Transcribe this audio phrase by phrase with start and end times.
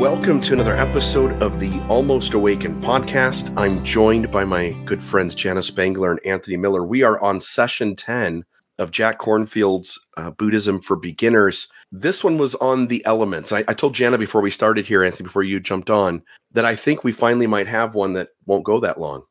[0.00, 3.52] Welcome to another episode of the Almost Awakened podcast.
[3.58, 6.82] I'm joined by my good friends Jana Spangler and Anthony Miller.
[6.86, 8.46] We are on session 10
[8.78, 11.68] of Jack Kornfield's uh, Buddhism for Beginners.
[11.92, 13.52] This one was on the elements.
[13.52, 16.22] I, I told Jana before we started here, Anthony, before you jumped on,
[16.52, 19.24] that I think we finally might have one that won't go that long.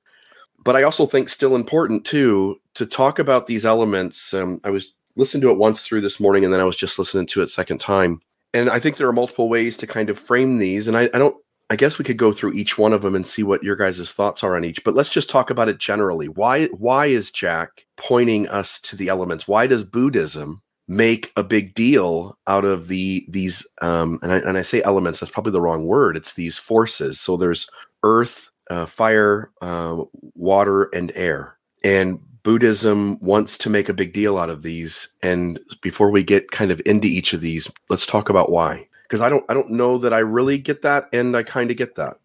[0.63, 4.35] But I also think still important too to talk about these elements.
[4.35, 6.99] Um, I was listening to it once through this morning, and then I was just
[6.99, 8.21] listening to it second time
[8.53, 10.87] and I think there are multiple ways to kind of frame these.
[10.87, 11.35] And I, I, don't,
[11.69, 14.11] I guess we could go through each one of them and see what your guys'
[14.11, 14.83] thoughts are on each.
[14.83, 16.27] But let's just talk about it generally.
[16.27, 19.47] Why, why is Jack pointing us to the elements?
[19.47, 23.67] Why does Buddhism make a big deal out of the these?
[23.81, 25.19] Um, and I, and I say elements.
[25.19, 26.17] That's probably the wrong word.
[26.17, 27.19] It's these forces.
[27.19, 27.69] So there's
[28.03, 31.55] earth, uh, fire, uh, water, and air.
[31.83, 35.09] And Buddhism wants to make a big deal out of these.
[35.21, 38.87] And before we get kind of into each of these, let's talk about why.
[39.03, 41.77] Because I don't I don't know that I really get that and I kind of
[41.77, 42.17] get that.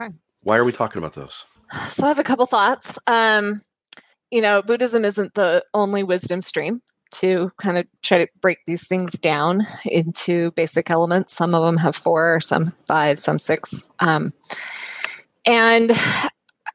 [0.00, 0.12] Okay.
[0.44, 1.44] Why are we talking about those?
[1.88, 2.98] So I have a couple thoughts.
[3.06, 3.62] Um,
[4.30, 6.80] you know, Buddhism isn't the only wisdom stream
[7.12, 11.34] to kind of try to break these things down into basic elements.
[11.34, 13.88] Some of them have four, some five, some six.
[14.00, 14.32] Um,
[15.44, 15.92] and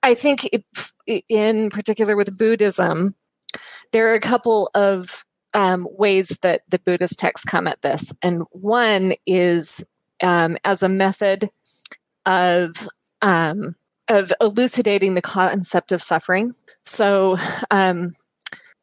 [0.03, 0.63] I think it,
[1.07, 3.15] in particular with Buddhism,
[3.91, 8.13] there are a couple of um, ways that the Buddhist texts come at this.
[8.21, 9.85] And one is
[10.21, 11.49] um, as a method
[12.25, 12.87] of,
[13.21, 13.75] um,
[14.07, 16.53] of elucidating the concept of suffering.
[16.85, 17.37] So
[17.71, 18.11] um,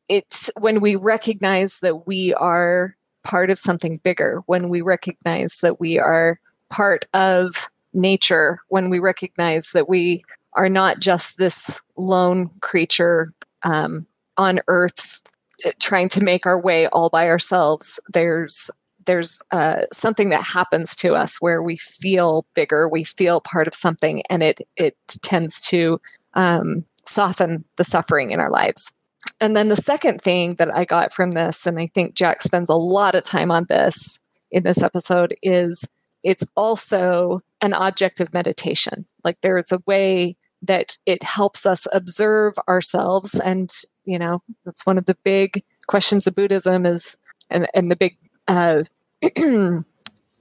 [0.09, 5.81] it's when we recognize that we are part of something bigger, when we recognize that
[5.81, 6.39] we are
[6.71, 10.25] part of nature, when we recognize that we
[10.55, 15.23] are not just this lone creature um, on Earth
[15.65, 18.01] uh, trying to make our way all by ourselves.
[18.13, 18.71] There's
[19.07, 23.75] there's uh, something that happens to us where we feel bigger, we feel part of
[23.75, 26.01] something, and it it tends to
[26.35, 28.93] um, soften the suffering in our lives.
[29.41, 32.71] And then the second thing that I got from this, and I think Jack spends
[32.71, 34.19] a lot of time on this
[34.51, 35.87] in this episode, is
[36.23, 39.07] it's also an object of meditation.
[39.23, 43.73] Like there's a way that it helps us observe ourselves and
[44.05, 47.19] you know that's one of the big questions of buddhism is
[47.51, 48.17] and, and the big
[48.49, 48.83] uh,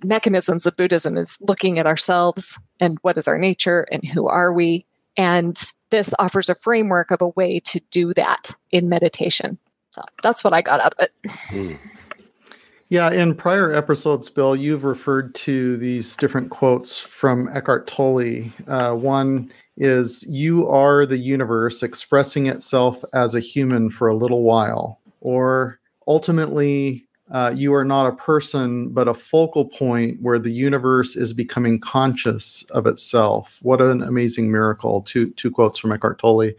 [0.04, 4.54] mechanisms of buddhism is looking at ourselves and what is our nature and who are
[4.54, 4.86] we
[5.18, 9.58] and this offers a framework of a way to do that in meditation
[9.90, 11.12] so that's what i got out of it
[11.50, 11.80] mm.
[12.94, 18.52] Yeah, in prior episodes, Bill, you've referred to these different quotes from Eckhart Tolle.
[18.68, 24.44] Uh, one is You are the universe expressing itself as a human for a little
[24.44, 25.00] while.
[25.22, 31.16] Or ultimately, uh, you are not a person, but a focal point where the universe
[31.16, 33.60] is becoming conscious of itself.
[33.62, 35.02] What an amazing miracle!
[35.02, 36.52] Two two quotes from Eckhart Tolle.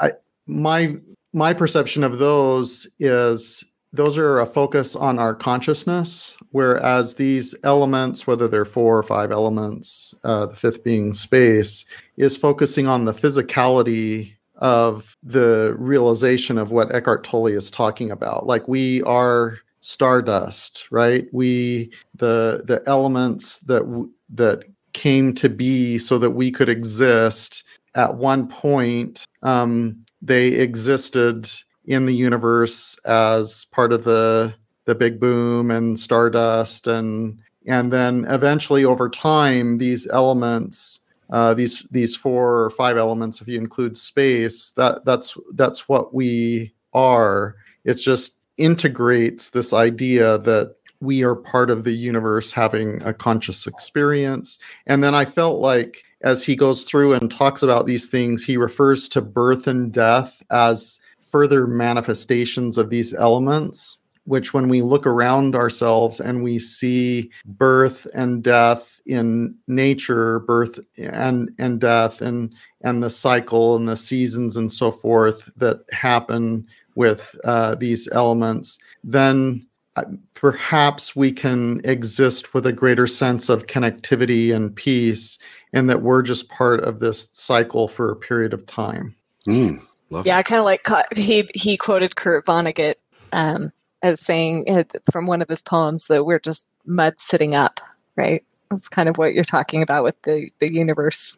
[0.00, 0.12] I,
[0.46, 0.96] my
[1.32, 3.64] my perception of those is
[3.94, 9.30] those are a focus on our consciousness, whereas these elements, whether they're four or five
[9.30, 11.84] elements, uh, the fifth being space,
[12.16, 18.46] is focusing on the physicality of the realization of what Eckhart Tolle is talking about.
[18.46, 21.26] Like we are stardust, right?
[21.32, 27.62] We the the elements that that came to be so that we could exist
[27.94, 29.24] at one point.
[29.42, 31.48] Um, they existed
[31.84, 34.54] in the universe as part of the
[34.86, 41.00] the big boom and stardust and and then eventually over time these elements
[41.30, 46.14] uh, these these four or five elements if you include space that that's that's what
[46.14, 47.56] we are.
[47.84, 53.66] It just integrates this idea that we are part of the universe having a conscious
[53.66, 54.58] experience.
[54.86, 58.56] And then i felt like as he goes through and talks about these things he
[58.56, 61.00] refers to birth and death as
[61.34, 68.06] further manifestations of these elements which when we look around ourselves and we see birth
[68.14, 74.56] and death in nature birth and and death and and the cycle and the seasons
[74.56, 76.64] and so forth that happen
[76.94, 79.66] with uh, these elements then
[79.96, 80.04] uh,
[80.34, 85.40] perhaps we can exist with a greater sense of connectivity and peace
[85.72, 89.16] and that we're just part of this cycle for a period of time
[89.48, 89.82] mm.
[90.14, 92.94] Love yeah, I kind of like he he quoted Kurt Vonnegut
[93.32, 97.80] um, as saying uh, from one of his poems that we're just mud sitting up,
[98.16, 98.44] right?
[98.70, 101.36] That's kind of what you're talking about with the the universe.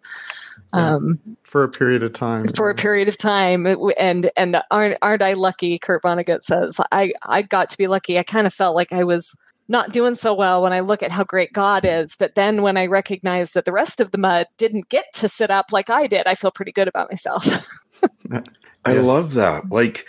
[0.75, 2.46] Um, for a period of time.
[2.49, 3.67] For a period of time,
[3.99, 5.78] and and aren't aren't I lucky?
[5.78, 8.19] Kurt Vonnegut says I I got to be lucky.
[8.19, 9.34] I kind of felt like I was
[9.69, 12.14] not doing so well when I look at how great God is.
[12.14, 15.50] But then when I recognize that the rest of the mud didn't get to sit
[15.50, 17.46] up like I did, I feel pretty good about myself.
[18.87, 19.71] I love that.
[19.71, 20.06] Like,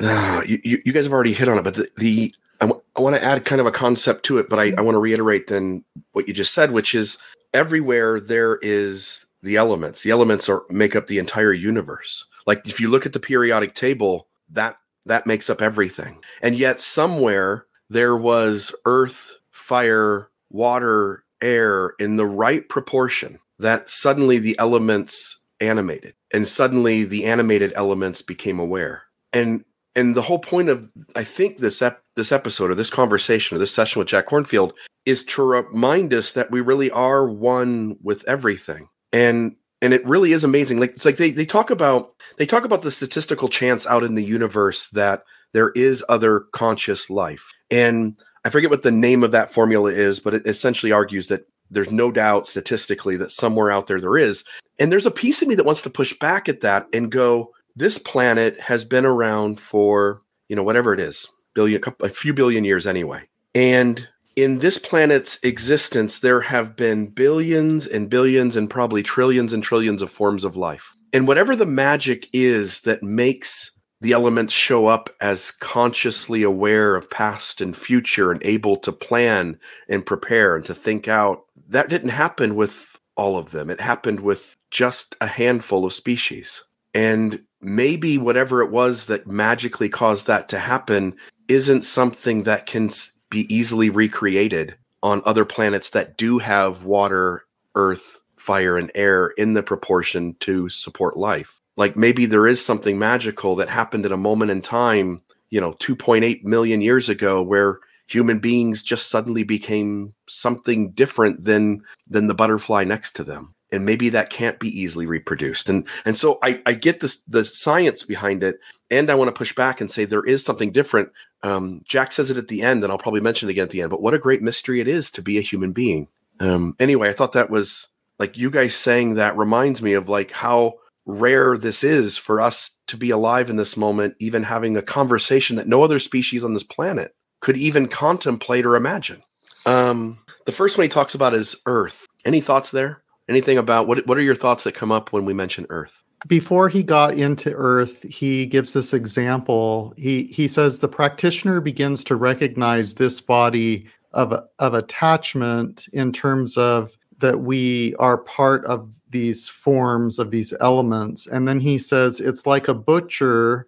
[0.00, 3.00] uh, you, you guys have already hit on it, but the, the I, w- I
[3.00, 5.48] want to add kind of a concept to it, but I, I want to reiterate
[5.48, 7.18] then what you just said, which is
[7.52, 10.02] everywhere there is the elements.
[10.02, 12.24] The elements are make up the entire universe.
[12.46, 16.20] Like if you look at the periodic table, that that makes up everything.
[16.42, 24.38] And yet somewhere there was earth, fire, water, air in the right proportion that suddenly
[24.38, 29.04] the elements animated and suddenly the animated elements became aware.
[29.32, 29.64] And
[29.96, 33.58] and the whole point of I think this ep- this episode or this conversation or
[33.58, 34.72] this session with Jack Kornfield
[35.06, 38.88] is to remind us that we really are one with everything.
[39.12, 40.80] And and it really is amazing.
[40.80, 44.14] Like it's like they they talk about they talk about the statistical chance out in
[44.14, 45.22] the universe that
[45.52, 47.52] there is other conscious life.
[47.70, 51.46] And I forget what the name of that formula is, but it essentially argues that
[51.70, 54.44] there's no doubt statistically that somewhere out there there is.
[54.78, 57.52] And there's a piece of me that wants to push back at that and go,
[57.76, 62.64] this planet has been around for, you know, whatever it is, billion, a few billion
[62.64, 63.22] years anyway.
[63.54, 64.06] And
[64.36, 70.02] in this planet's existence, there have been billions and billions and probably trillions and trillions
[70.02, 70.94] of forms of life.
[71.12, 73.70] And whatever the magic is that makes
[74.00, 79.58] the elements show up as consciously aware of past and future and able to plan
[79.88, 83.70] and prepare and to think out, that didn't happen with all of them.
[83.70, 86.64] It happened with just a handful of species.
[86.94, 91.16] And maybe whatever it was that magically caused that to happen
[91.48, 92.90] isn't something that can
[93.30, 97.44] be easily recreated on other planets that do have water,
[97.74, 101.60] earth, fire, and air in the proportion to support life.
[101.76, 105.72] Like maybe there is something magical that happened at a moment in time, you know,
[105.74, 112.34] 2.8 million years ago where human beings just suddenly became something different than than the
[112.34, 113.54] butterfly next to them.
[113.72, 115.68] And maybe that can't be easily reproduced.
[115.68, 118.58] And and so i i get this the science behind it
[118.90, 121.10] and i want to push back and say there is something different.
[121.42, 123.82] Um, jack says it at the end and i'll probably mention it again at the
[123.82, 126.08] end but what a great mystery it is to be a human being.
[126.40, 130.30] Um, anyway i thought that was like you guys saying that reminds me of like
[130.30, 130.74] how
[131.06, 135.56] rare this is for us to be alive in this moment even having a conversation
[135.56, 139.22] that no other species on this planet could even contemplate or imagine
[139.66, 144.06] um, the first one he talks about is earth any thoughts there Anything about what
[144.06, 146.02] what are your thoughts that come up when we mention Earth?
[146.26, 149.94] Before he got into Earth, he gives this example.
[149.96, 156.58] He he says the practitioner begins to recognize this body of of attachment in terms
[156.58, 161.26] of that we are part of these forms of these elements.
[161.26, 163.66] And then he says it's like a butcher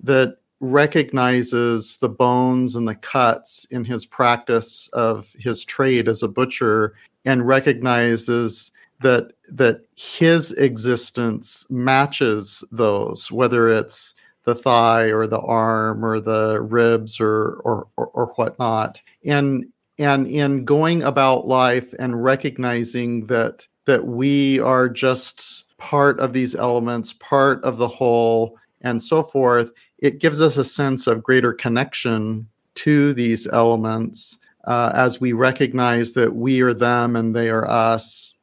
[0.00, 0.38] that
[0.70, 6.94] recognizes the bones and the cuts in his practice of his trade as a butcher
[7.24, 8.70] and recognizes
[9.00, 14.14] that that his existence matches those, whether it's
[14.44, 19.02] the thigh or the arm or the ribs or or or, or whatnot.
[19.24, 19.66] And
[19.98, 26.54] and in going about life and recognizing that that we are just part of these
[26.54, 29.70] elements, part of the whole, and so forth,
[30.04, 36.12] it gives us a sense of greater connection to these elements uh, as we recognize
[36.12, 38.34] that we are them and they are us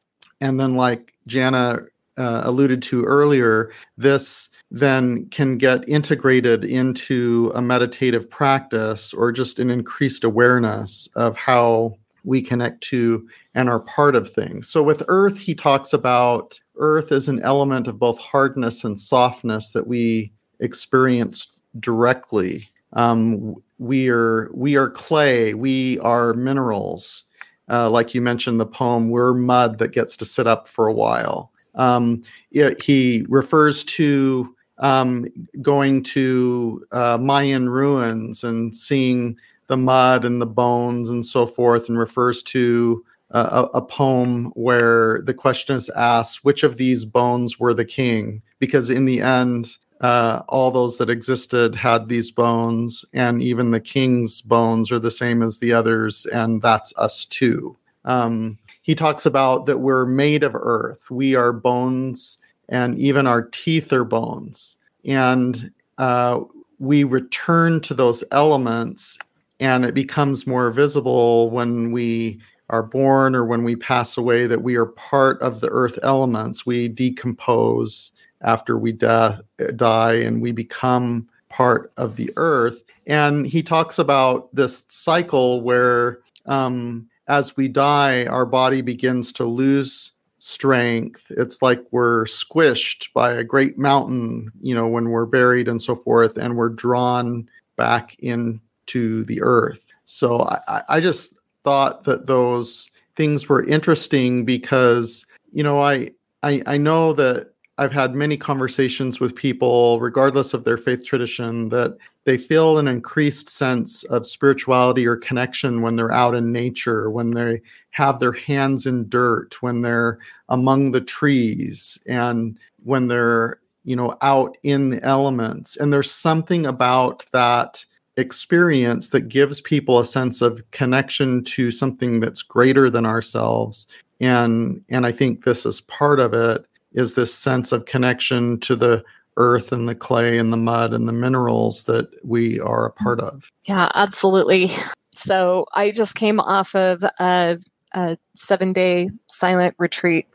[0.42, 1.78] and then, like Jana
[2.18, 9.60] uh, alluded to earlier, this then can get integrated into a meditative practice or just
[9.60, 14.68] an increased awareness of how we connect to and are part of things.
[14.68, 19.70] So with earth, he talks about earth as an element of both hardness and softness
[19.70, 22.68] that we experience directly.
[22.94, 27.24] Um, we are we are clay, we are minerals,
[27.68, 30.92] uh, like you mentioned, the poem, we're mud that gets to sit up for a
[30.92, 31.52] while.
[31.74, 35.26] Um, it, he refers to um,
[35.62, 39.38] going to uh, Mayan ruins and seeing
[39.68, 44.46] the mud and the bones and so forth, and refers to uh, a, a, poem
[44.54, 48.42] where the question is asked which of these bones were the king?
[48.58, 53.80] Because in the end, uh, all those that existed had these bones, and even the
[53.80, 57.76] king's bones are the same as the others, and that's us too.
[58.04, 63.42] Um, he talks about that we're made of earth, we are bones, and even our
[63.42, 64.76] teeth are bones.
[65.04, 66.40] And uh,
[66.80, 69.18] we return to those elements,
[69.60, 72.40] and it becomes more visible when we
[72.70, 76.66] are born or when we pass away that we are part of the earth elements.
[76.66, 82.82] We decompose after we die and we become part of the earth.
[83.06, 89.44] and he talks about this cycle where um, as we die, our body begins to
[89.44, 91.30] lose strength.
[91.30, 95.94] It's like we're squished by a great mountain, you know, when we're buried and so
[95.94, 99.92] forth, and we're drawn back into the earth.
[100.04, 106.10] So I, I just thought that those things were interesting because, you know, I,
[106.42, 107.51] I, I know that
[107.82, 112.86] I've had many conversations with people, regardless of their faith tradition, that they feel an
[112.86, 117.60] increased sense of spirituality or connection when they're out in nature, when they
[117.90, 124.16] have their hands in dirt, when they're among the trees, and when they're, you know,
[124.22, 125.76] out in the elements.
[125.76, 127.84] And there's something about that
[128.16, 133.86] experience that gives people a sense of connection to something that's greater than ourselves
[134.20, 138.76] and and i think this is part of it is this sense of connection to
[138.76, 139.04] the
[139.36, 143.20] earth and the clay and the mud and the minerals that we are a part
[143.20, 143.50] of.
[143.64, 144.70] Yeah, absolutely.
[145.14, 147.58] So I just came off of a,
[147.92, 150.26] a seven day silent retreat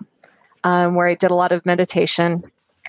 [0.63, 2.43] um, where I did a lot of meditation.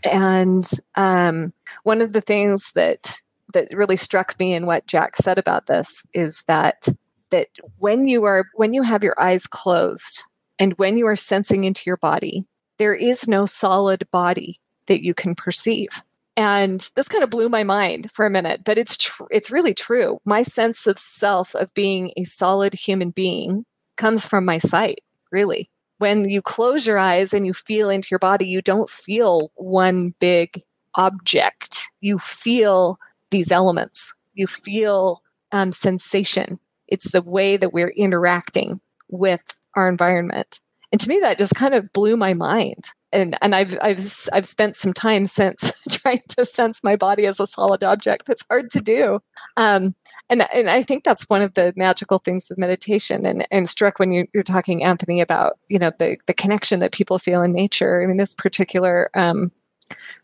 [0.04, 3.20] And um, one of the things that
[3.54, 6.86] that really struck me in what Jack said about this is that
[7.30, 7.48] that
[7.78, 10.24] when you are when you have your eyes closed
[10.58, 12.46] and when you are sensing into your body
[12.78, 16.02] there is no solid body that you can perceive.
[16.36, 19.74] And this kind of blew my mind for a minute, but it's tr- it's really
[19.74, 20.20] true.
[20.24, 23.64] My sense of self of being a solid human being
[23.96, 25.00] comes from my sight,
[25.32, 25.68] really.
[25.98, 30.14] When you close your eyes and you feel into your body, you don't feel one
[30.20, 30.62] big
[30.94, 31.88] object.
[32.00, 33.00] You feel
[33.32, 34.14] these elements.
[34.34, 36.60] You feel um, sensation.
[36.86, 39.42] It's the way that we're interacting with
[39.74, 40.60] our environment
[40.92, 44.00] and to me that just kind of blew my mind and and I've I've
[44.32, 48.28] I've spent some time since trying to sense my body as a solid object.
[48.28, 49.20] It's hard to do,
[49.56, 49.94] um,
[50.28, 53.24] and and I think that's one of the magical things of meditation.
[53.24, 56.92] And and struck when you, you're talking, Anthony, about you know the the connection that
[56.92, 58.02] people feel in nature.
[58.02, 59.52] I mean, this particular um,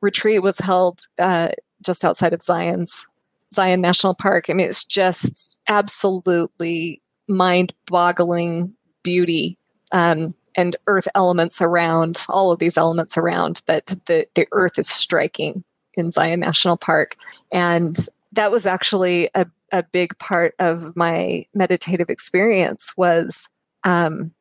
[0.01, 1.49] retreat was held uh,
[1.83, 3.07] just outside of Zion's
[3.53, 4.47] Zion National Park.
[4.49, 9.57] I mean, it's just absolutely mind-boggling beauty.
[9.93, 14.89] Um, and earth elements around all of these elements around but the, the earth is
[14.89, 15.65] striking
[15.97, 17.17] in zion national park.
[17.53, 17.97] And
[18.33, 23.49] that was actually a, a big part of my meditative experience was
[23.85, 24.33] um,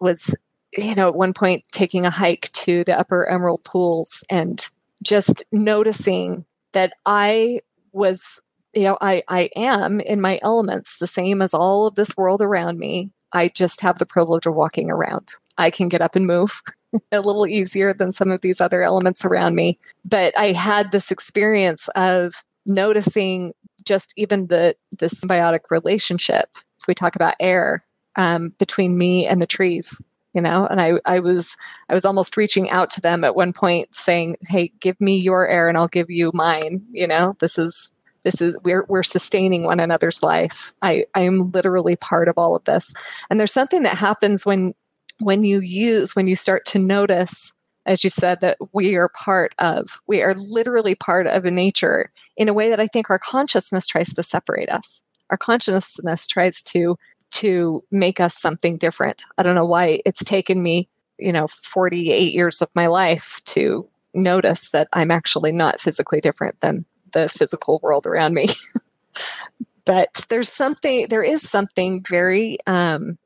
[0.00, 0.34] was
[0.76, 4.68] you know at one point taking a hike to the upper emerald pools and
[5.02, 7.58] just noticing that i
[7.92, 8.40] was
[8.72, 12.40] you know i i am in my elements the same as all of this world
[12.40, 15.32] around me I just have the privilege of walking around.
[15.58, 16.62] I can get up and move
[17.12, 19.78] a little easier than some of these other elements around me.
[20.04, 23.52] But I had this experience of noticing
[23.84, 26.48] just even the the symbiotic relationship.
[26.80, 27.84] If we talk about air
[28.16, 30.00] um, between me and the trees,
[30.34, 31.56] you know, and I I was
[31.88, 35.48] I was almost reaching out to them at one point, saying, "Hey, give me your
[35.48, 37.90] air, and I'll give you mine." You know, this is
[38.22, 40.72] this is we're we're sustaining one another's life.
[40.82, 42.92] I i am literally part of all of this.
[43.28, 44.74] And there's something that happens when
[45.20, 47.52] when you use when you start to notice
[47.86, 52.10] as you said that we are part of we are literally part of a nature
[52.36, 55.02] in a way that i think our consciousness tries to separate us.
[55.30, 56.96] Our consciousness tries to
[57.32, 59.22] to make us something different.
[59.38, 60.88] I don't know why it's taken me
[61.20, 66.60] you know 48 years of my life to notice that i'm actually not physically different
[66.60, 68.48] than the physical world around me.
[69.84, 73.18] but there's something, there is something very um,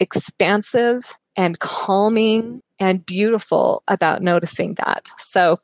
[0.00, 5.08] expansive and calming and beautiful about noticing that.
[5.18, 5.60] So,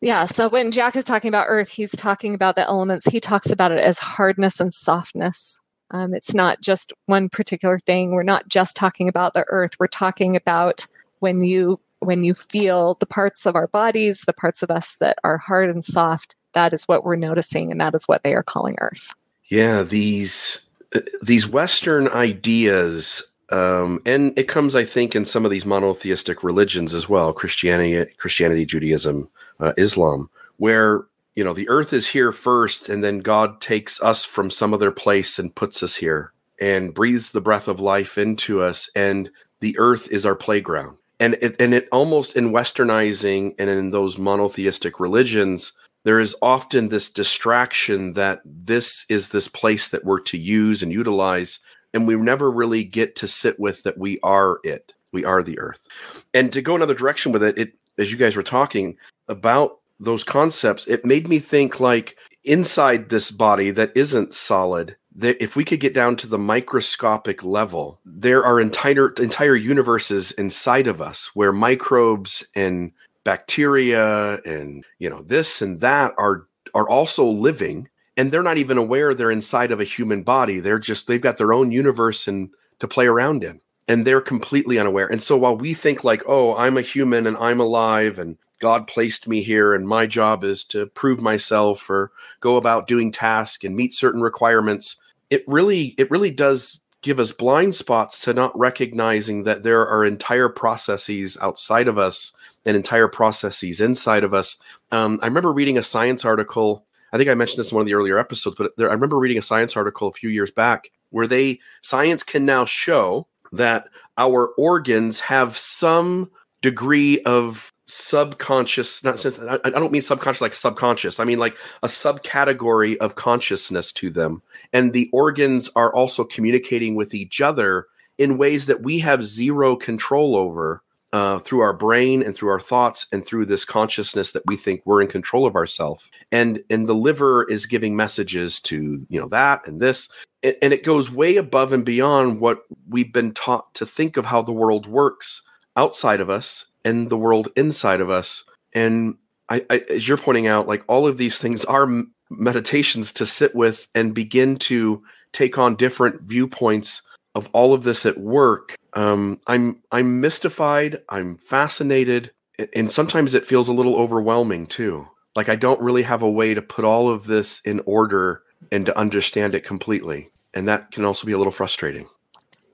[0.00, 3.06] yeah, so when Jack is talking about earth, he's talking about the elements.
[3.06, 5.58] He talks about it as hardness and softness.
[5.90, 8.12] Um, it's not just one particular thing.
[8.12, 9.72] We're not just talking about the earth.
[9.78, 10.86] We're talking about
[11.20, 15.18] when you when you feel the parts of our bodies, the parts of us that
[15.24, 18.42] are hard and soft, that is what we're noticing and that is what they are
[18.42, 19.14] calling earth.
[19.48, 20.60] Yeah these
[20.94, 26.44] uh, these western ideas um, and it comes i think in some of these monotheistic
[26.44, 29.28] religions as well christianity christianity judaism
[29.60, 30.28] uh, islam
[30.58, 34.74] where you know the earth is here first and then god takes us from some
[34.74, 39.30] other place and puts us here and breathes the breath of life into us and
[39.60, 40.96] the earth is our playground.
[41.20, 45.72] And it, and it almost in westernizing and in those monotheistic religions
[46.04, 50.92] there is often this distraction that this is this place that we're to use and
[50.92, 51.60] utilize
[51.94, 55.58] and we never really get to sit with that we are it we are the
[55.58, 55.86] earth.
[56.34, 58.96] And to go another direction with it it as you guys were talking
[59.28, 65.42] about those concepts it made me think like inside this body that isn't solid, that
[65.42, 70.86] if we could get down to the microscopic level, there are entire entire universes inside
[70.86, 72.92] of us where microbes and
[73.28, 78.78] bacteria and you know this and that are are also living and they're not even
[78.78, 80.60] aware they're inside of a human body.
[80.60, 84.78] They're just they've got their own universe and to play around in and they're completely
[84.78, 85.08] unaware.
[85.08, 88.86] And so while we think like, "Oh, I'm a human and I'm alive and God
[88.86, 93.62] placed me here and my job is to prove myself or go about doing tasks
[93.62, 94.96] and meet certain requirements,"
[95.28, 100.02] it really it really does give us blind spots to not recognizing that there are
[100.02, 102.32] entire processes outside of us
[102.64, 104.58] and entire processes inside of us.
[104.92, 106.84] Um, I remember reading a science article.
[107.12, 109.18] I think I mentioned this in one of the earlier episodes, but there, I remember
[109.18, 113.88] reading a science article a few years back where they science can now show that
[114.16, 120.54] our organs have some degree of subconscious not since I, I don't mean subconscious like
[120.54, 124.42] subconscious i mean like a subcategory of consciousness to them
[124.74, 127.86] and the organs are also communicating with each other
[128.18, 132.60] in ways that we have zero control over uh, through our brain and through our
[132.60, 136.86] thoughts and through this consciousness that we think we're in control of ourselves and and
[136.86, 140.08] the liver is giving messages to you know that and this.
[140.42, 144.40] And it goes way above and beyond what we've been taught to think of how
[144.40, 145.42] the world works
[145.76, 148.44] outside of us and the world inside of us.
[148.72, 151.88] And I, I as you're pointing out like all of these things are
[152.30, 157.02] meditations to sit with and begin to take on different viewpoints
[157.38, 161.02] of all of this at work um, I'm I'm mystified.
[161.08, 162.32] I'm fascinated,
[162.74, 165.08] and sometimes it feels a little overwhelming too.
[165.36, 168.42] Like I don't really have a way to put all of this in order
[168.72, 172.08] and to understand it completely, and that can also be a little frustrating.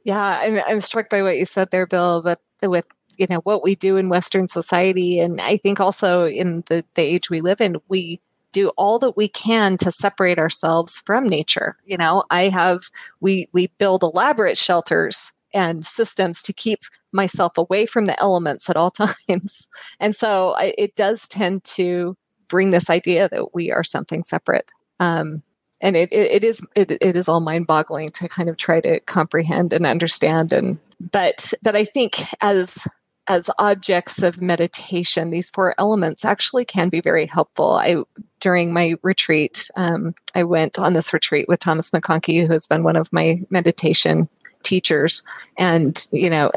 [0.04, 2.23] Yeah, I'm, I'm struck by what you said there, Bill.
[2.23, 2.87] But with
[3.18, 7.02] you know what we do in Western society, and I think also in the the
[7.02, 8.21] age we live in, we
[8.54, 11.76] do all that we can to separate ourselves from nature.
[11.85, 12.85] You know, I have
[13.20, 16.81] we we build elaborate shelters and systems to keep
[17.12, 18.90] myself away from the elements at all
[19.29, 19.68] times.
[20.00, 22.16] And so I, it does tend to
[22.48, 24.72] bring this idea that we are something separate.
[25.00, 25.42] Um,
[25.81, 28.81] and it, it, it is it, it is all mind boggling to kind of try
[28.81, 30.79] to comprehend and understand and
[31.12, 32.87] but but I think as
[33.26, 37.72] as objects of meditation, these four elements actually can be very helpful.
[37.72, 37.96] I
[38.40, 42.84] during my retreat, um, I went on this retreat with Thomas McConkie, who has been
[42.84, 44.28] one of my meditation
[44.64, 45.22] teachers
[45.56, 46.50] and you know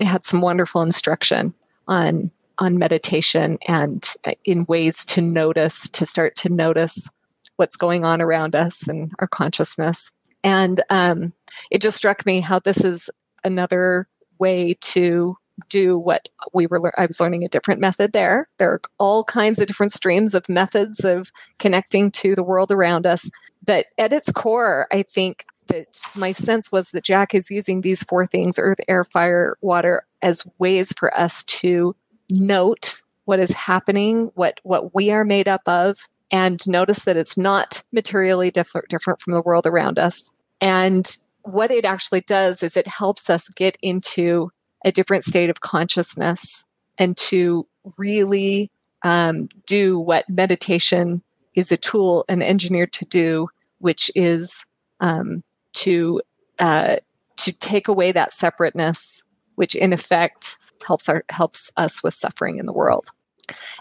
[0.00, 1.54] had some wonderful instruction
[1.88, 7.10] on on meditation and uh, in ways to notice to start to notice
[7.56, 10.10] what's going on around us and our consciousness
[10.42, 11.32] and um,
[11.70, 13.08] it just struck me how this is
[13.44, 15.36] another way to
[15.68, 19.58] do what we were i was learning a different method there there are all kinds
[19.58, 23.30] of different streams of methods of connecting to the world around us
[23.64, 28.02] but at its core i think that my sense was that Jack is using these
[28.02, 31.94] four things earth, air, fire, water as ways for us to
[32.30, 35.98] note what is happening, what, what we are made up of,
[36.30, 40.30] and notice that it's not materially different, different from the world around us.
[40.60, 41.06] And
[41.42, 44.50] what it actually does is it helps us get into
[44.84, 46.64] a different state of consciousness
[46.98, 47.66] and to
[47.98, 48.70] really
[49.02, 51.22] um, do what meditation
[51.54, 54.66] is a tool and engineered to do, which is
[55.00, 55.42] um,
[55.72, 56.20] to
[56.58, 56.96] uh,
[57.36, 59.22] to take away that separateness,
[59.56, 63.08] which in effect helps our helps us with suffering in the world.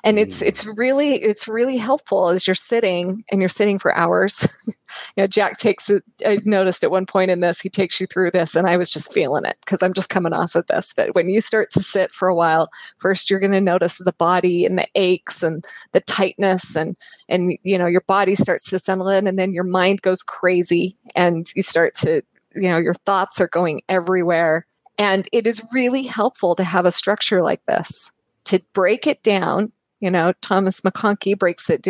[0.03, 0.47] And it's mm.
[0.47, 4.47] it's really it's really helpful as you're sitting and you're sitting for hours.
[4.67, 6.03] you know, Jack takes it.
[6.25, 8.91] I noticed at one point in this, he takes you through this, and I was
[8.91, 10.93] just feeling it because I'm just coming off of this.
[10.95, 14.13] But when you start to sit for a while, first you're going to notice the
[14.13, 16.95] body and the aches and the tightness, and
[17.29, 20.97] and you know your body starts to settle in, and then your mind goes crazy,
[21.15, 22.21] and you start to
[22.55, 24.65] you know your thoughts are going everywhere.
[24.99, 28.11] And it is really helpful to have a structure like this
[28.45, 29.71] to break it down.
[29.99, 31.87] You know, Thomas McConkie breaks it,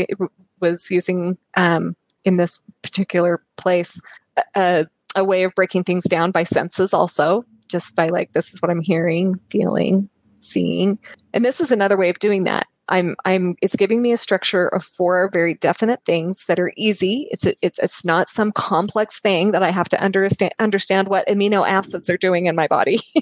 [0.59, 3.99] was using um, in this particular place
[4.55, 4.85] a,
[5.15, 8.71] a way of breaking things down by senses, also, just by like, this is what
[8.71, 10.99] I'm hearing, feeling, seeing.
[11.33, 12.67] And this is another way of doing that.
[12.89, 17.27] I'm I'm it's giving me a structure of four very definite things that are easy.
[17.31, 21.67] It's it's it's not some complex thing that I have to understand understand what amino
[21.67, 22.99] acids are doing in my body.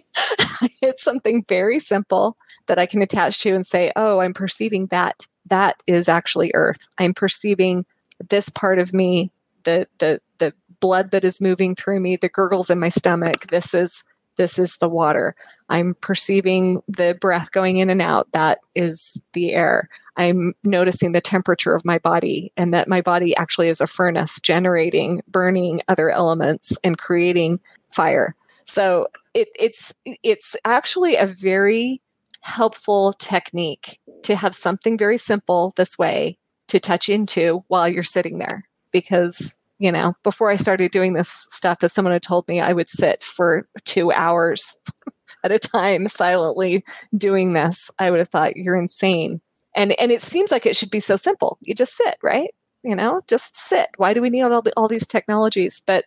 [0.81, 5.27] it's something very simple that I can attach to and say, "Oh, I'm perceiving that.
[5.45, 6.87] That is actually earth.
[6.97, 7.85] I'm perceiving
[8.29, 9.31] this part of me,
[9.63, 13.47] the the the blood that is moving through me, the gurgles in my stomach.
[13.47, 14.03] This is
[14.37, 15.35] this is the water.
[15.69, 18.27] I'm perceiving the breath going in and out.
[18.33, 19.89] That is the air.
[20.17, 24.39] I'm noticing the temperature of my body and that my body actually is a furnace
[24.39, 28.35] generating, burning other elements and creating fire.
[28.65, 32.01] So it, it's it's actually a very
[32.41, 38.39] helpful technique to have something very simple this way to touch into while you're sitting
[38.39, 42.61] there because you know before i started doing this stuff if someone had told me
[42.61, 44.77] i would sit for two hours
[45.43, 46.83] at a time silently
[47.15, 47.91] doing this.
[47.99, 49.41] I would have thought you're insane.
[49.75, 51.57] And and it seems like it should be so simple.
[51.61, 52.49] You just sit right?
[52.83, 53.89] You know just sit.
[53.97, 55.81] Why do we need all, the, all these technologies?
[55.85, 56.05] But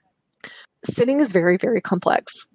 [0.85, 2.47] sitting is very very complex.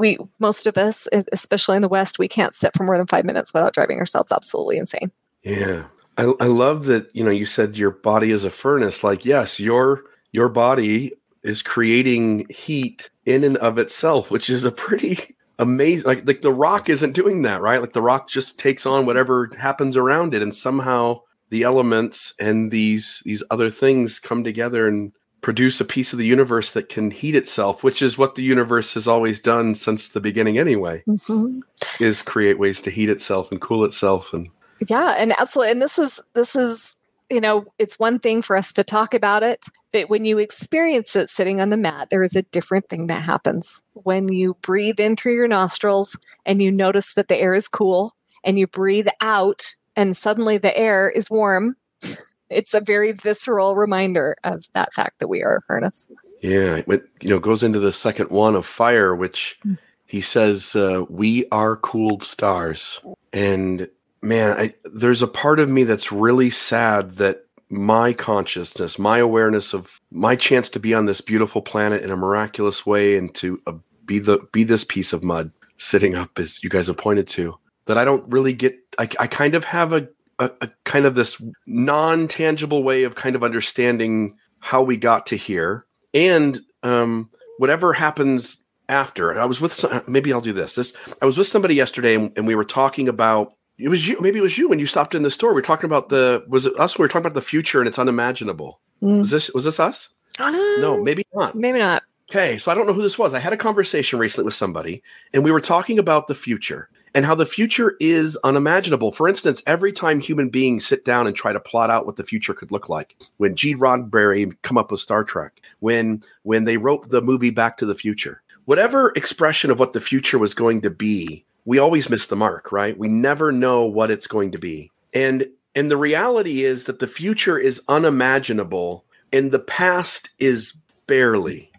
[0.00, 3.24] We most of us especially in the west we can't sit for more than five
[3.24, 5.12] minutes without driving ourselves absolutely insane.
[5.42, 5.86] Yeah.
[6.18, 9.04] I, I love that you know you said your body is a furnace.
[9.04, 11.12] Like yes your your body
[11.42, 16.52] is creating heat in and of itself which is a pretty amazing like like the
[16.52, 20.42] rock isn't doing that right like the rock just takes on whatever happens around it
[20.42, 21.18] and somehow
[21.50, 26.26] the elements and these these other things come together and produce a piece of the
[26.26, 30.20] universe that can heat itself which is what the universe has always done since the
[30.20, 31.60] beginning anyway mm-hmm.
[32.00, 34.50] is create ways to heat itself and cool itself and
[34.88, 36.96] yeah and absolutely and this is this is
[37.30, 39.64] you know it's one thing for us to talk about it
[39.96, 43.22] but when you experience it sitting on the mat, there is a different thing that
[43.22, 43.80] happens.
[43.94, 48.14] When you breathe in through your nostrils and you notice that the air is cool,
[48.44, 51.76] and you breathe out and suddenly the air is warm,
[52.50, 56.10] it's a very visceral reminder of that fact that we are a furnace.
[56.42, 59.78] Yeah, it you know goes into the second one of fire, which mm.
[60.04, 63.00] he says uh, we are cooled stars,
[63.32, 63.88] and
[64.26, 69.74] man, I, there's a part of me that's really sad that my consciousness, my awareness
[69.74, 73.60] of my chance to be on this beautiful planet in a miraculous way and to
[73.66, 73.72] uh,
[74.04, 77.58] be the be this piece of mud sitting up as you guys have pointed to
[77.86, 80.08] that I don't really get I, I kind of have a,
[80.38, 85.36] a, a kind of this non-tangible way of kind of understanding how we got to
[85.36, 85.86] here.
[86.14, 91.26] And um, whatever happens after I was with some, maybe I'll do this this I
[91.26, 94.20] was with somebody yesterday and, and we were talking about it was you.
[94.20, 95.52] Maybe it was you when you stopped in the store.
[95.54, 96.44] We are talking about the.
[96.48, 96.98] Was it us?
[96.98, 98.80] We were talking about the future, and it's unimaginable.
[99.02, 99.18] Mm.
[99.18, 99.52] Was this?
[99.52, 100.10] Was this us?
[100.38, 101.54] Uh, no, maybe not.
[101.54, 102.02] Maybe not.
[102.30, 103.34] Okay, so I don't know who this was.
[103.34, 107.24] I had a conversation recently with somebody, and we were talking about the future and
[107.24, 109.12] how the future is unimaginable.
[109.12, 112.24] For instance, every time human beings sit down and try to plot out what the
[112.24, 116.76] future could look like, when Gene Roddenberry come up with Star Trek, when when they
[116.76, 120.82] wrote the movie Back to the Future, whatever expression of what the future was going
[120.82, 122.96] to be we always miss the mark, right?
[122.96, 124.90] We never know what it's going to be.
[125.12, 131.70] And and the reality is that the future is unimaginable and the past is barely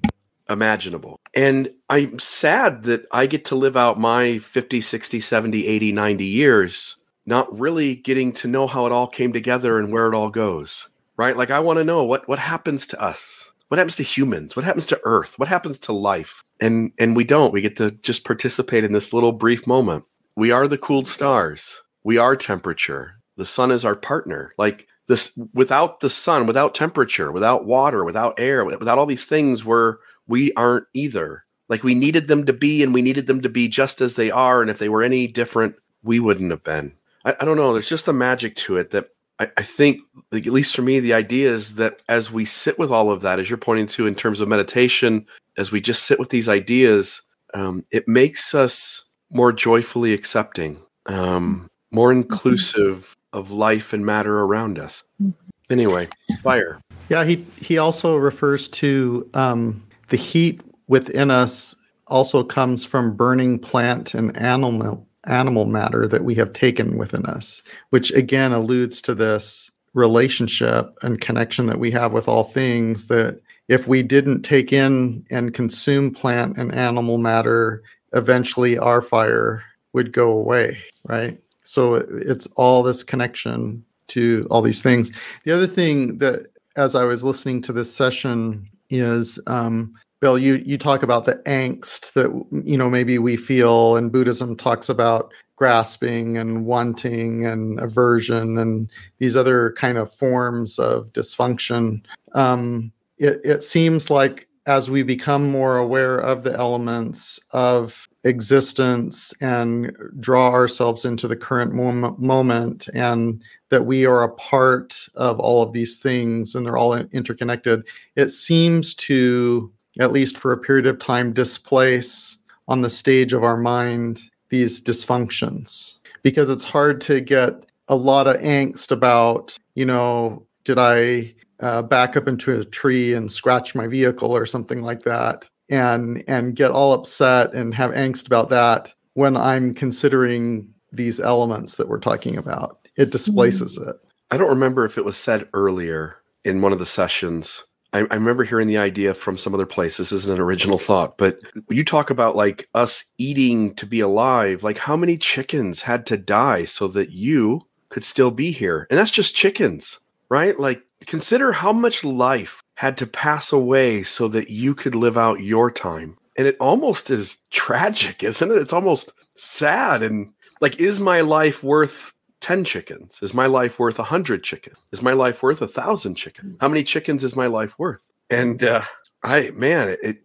[0.47, 1.19] imaginable.
[1.33, 6.25] And I'm sad that I get to live out my 50, 60, 70, 80, 90
[6.25, 10.29] years not really getting to know how it all came together and where it all
[10.29, 10.89] goes.
[11.17, 11.35] Right?
[11.35, 13.51] Like I want to know what what happens to us?
[13.67, 14.55] What happens to humans?
[14.55, 15.37] What happens to earth?
[15.37, 16.43] What happens to life?
[16.59, 17.53] and and we don't.
[17.53, 20.05] We get to just participate in this little brief moment.
[20.35, 21.81] We are the cooled stars.
[22.03, 23.15] We are temperature.
[23.35, 24.53] The sun is our partner.
[24.57, 29.63] Like this without the sun without temperature without water without air without all these things
[29.63, 31.45] where we aren't either.
[31.69, 34.31] Like we needed them to be and we needed them to be just as they
[34.31, 34.61] are.
[34.61, 36.93] And if they were any different we wouldn't have been.
[37.25, 37.73] I, I don't know.
[37.73, 40.99] There's just a magic to it that I, I think like, at least for me
[40.99, 44.07] the idea is that as we sit with all of that as you're pointing to
[44.07, 45.25] in terms of meditation
[45.57, 47.21] as we just sit with these ideas,
[47.53, 52.21] um, it makes us more joyfully accepting, um, more mm-hmm.
[52.21, 55.03] inclusive of life and matter around us.
[55.21, 55.31] Mm-hmm.
[55.69, 56.07] Anyway,
[56.43, 56.79] fire.
[57.09, 61.75] Yeah, he he also refers to um, the heat within us
[62.07, 67.61] also comes from burning plant and animal animal matter that we have taken within us,
[67.89, 73.41] which again alludes to this relationship and connection that we have with all things that
[73.67, 79.63] if we didn't take in and consume plant and animal matter, eventually our fire
[79.93, 81.37] would go away, right?
[81.63, 85.11] So it's all this connection to all these things.
[85.43, 90.55] The other thing that, as I was listening to this session, is um, Bill, you
[90.65, 92.29] you talk about the angst that
[92.65, 98.91] you know maybe we feel, and Buddhism talks about grasping and wanting and aversion and
[99.17, 102.03] these other kind of forms of dysfunction.
[102.33, 109.33] Um, it, it seems like as we become more aware of the elements of existence
[109.39, 115.39] and draw ourselves into the current mom- moment and that we are a part of
[115.39, 120.57] all of these things and they're all interconnected, it seems to, at least for a
[120.57, 127.01] period of time, displace on the stage of our mind these dysfunctions because it's hard
[127.01, 127.53] to get
[127.87, 133.13] a lot of angst about, you know, did I uh, back up into a tree
[133.13, 137.91] and scratch my vehicle or something like that and and get all upset and have
[137.91, 142.87] angst about that when I'm considering these elements that we're talking about.
[142.97, 143.89] It displaces mm-hmm.
[143.89, 143.95] it.
[144.31, 147.63] I don't remember if it was said earlier in one of the sessions.
[147.97, 149.97] I, I, remember hearing the idea from some other place.
[149.97, 154.63] This isn't an original thought, but you talk about like us eating to be alive.
[154.63, 158.85] Like how many chickens had to die so that you could still be here?
[158.89, 160.59] And that's just chickens, right?
[160.59, 165.41] Like consider how much life had to pass away so that you could live out
[165.41, 166.17] your time.
[166.37, 168.57] And it almost is tragic, isn't it?
[168.57, 170.03] It's almost sad.
[170.03, 173.19] And like, is my life worth 10 chickens?
[173.21, 174.77] Is my life worth 100 chickens?
[174.91, 176.57] Is my life worth a 1,000 chickens?
[176.61, 178.05] How many chickens is my life worth?
[178.29, 178.81] And uh,
[179.23, 180.17] I, man, it, it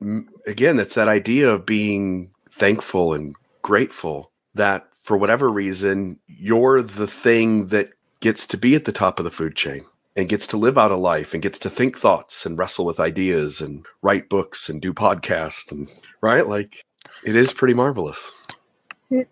[0.47, 7.07] again, it's that idea of being thankful and grateful that for whatever reason, you're the
[7.07, 10.57] thing that gets to be at the top of the food chain and gets to
[10.57, 14.29] live out a life and gets to think thoughts and wrestle with ideas and write
[14.29, 15.89] books and do podcasts and
[16.21, 16.85] right like
[17.27, 18.31] it is pretty marvelous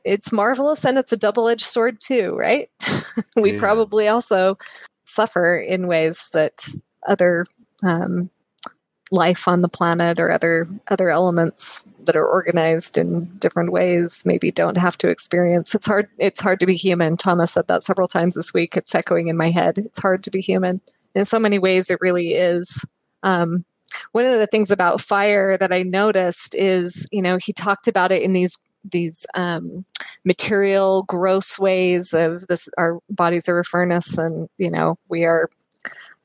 [0.05, 2.71] it's marvelous and it's a double-edged sword too right?
[3.37, 3.59] We yeah.
[3.59, 4.59] probably also
[5.05, 6.67] suffer in ways that
[7.07, 7.47] other
[7.83, 8.31] um,
[9.11, 14.51] life on the planet or other other elements that are organized in different ways maybe
[14.51, 15.75] don't have to experience.
[15.75, 17.17] It's hard it's hard to be human.
[17.17, 18.77] Thomas said that several times this week.
[18.77, 19.79] It's echoing in my head.
[19.79, 20.79] It's hard to be human.
[21.15, 22.85] In so many ways it really is.
[23.23, 23.65] Um,
[24.13, 28.13] one of the things about fire that i noticed is you know he talked about
[28.13, 29.85] it in these these um,
[30.25, 35.51] material gross ways of this our bodies are a furnace and you know we are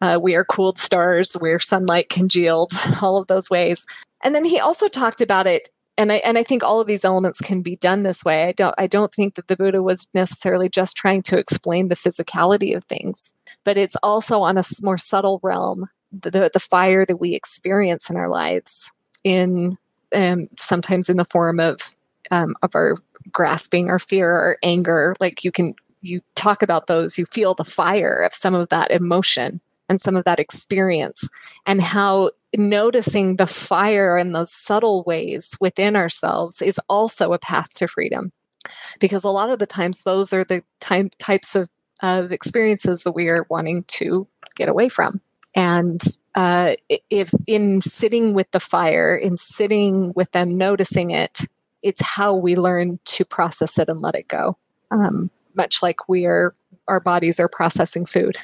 [0.02, 3.86] uh, we are cooled stars we're sunlight congealed all of those ways
[4.24, 7.06] and then he also talked about it and I and I think all of these
[7.06, 8.46] elements can be done this way.
[8.46, 11.96] I don't I don't think that the Buddha was necessarily just trying to explain the
[11.96, 13.32] physicality of things,
[13.64, 18.10] but it's also on a more subtle realm, the the, the fire that we experience
[18.10, 18.92] in our lives,
[19.24, 19.78] in
[20.14, 21.95] um, sometimes in the form of
[22.32, 22.96] um, of our
[23.32, 27.64] grasping our fear or anger like you can you talk about those you feel the
[27.64, 29.60] fire of some of that emotion
[29.90, 31.30] and some of that experience
[31.66, 37.74] and how noticing the fire in those subtle ways within ourselves is also a path
[37.76, 38.32] to freedom.
[39.00, 41.70] Because a lot of the times those are the time, types of,
[42.02, 45.22] of experiences that we are wanting to get away from.
[45.54, 46.02] And
[46.34, 46.74] uh,
[47.10, 51.42] if in sitting with the fire in sitting with them noticing it
[51.86, 54.58] it's how we learn to process it and let it go.
[54.90, 56.56] Um, much like we are,
[56.88, 58.36] our bodies are processing food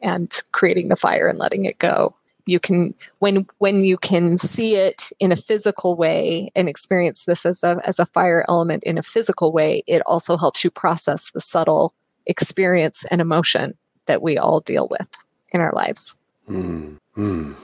[0.00, 2.16] and creating the fire and letting it go.
[2.46, 7.44] You can when when you can see it in a physical way and experience this
[7.44, 11.32] as a as a fire element in a physical way, it also helps you process
[11.32, 11.92] the subtle
[12.24, 13.74] experience and emotion
[14.06, 15.08] that we all deal with
[15.52, 16.16] in our lives.
[16.48, 17.56] Mm, mm.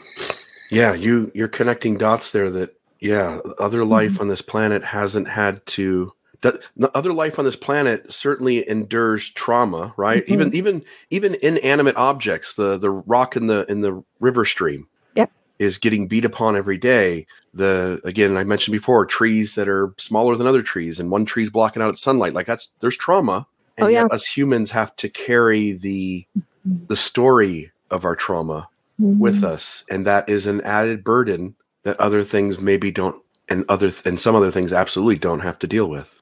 [0.68, 4.22] Yeah, you you're connecting dots there that yeah, other life mm-hmm.
[4.22, 6.12] on this planet hasn't had to.
[6.40, 6.60] The
[6.94, 10.22] other life on this planet certainly endures trauma, right?
[10.22, 10.32] Mm-hmm.
[10.32, 15.32] Even even even inanimate objects, the the rock in the in the river stream, yep.
[15.58, 17.26] is getting beat upon every day.
[17.54, 21.50] The again, I mentioned before, trees that are smaller than other trees, and one tree's
[21.50, 22.34] blocking out its sunlight.
[22.34, 24.02] Like that's there's trauma, and oh, yeah.
[24.02, 26.86] yet us humans have to carry the mm-hmm.
[26.86, 28.68] the story of our trauma
[29.00, 29.18] mm-hmm.
[29.18, 33.90] with us, and that is an added burden that other things maybe don't and other
[33.90, 36.20] th- and some other things absolutely don't have to deal with.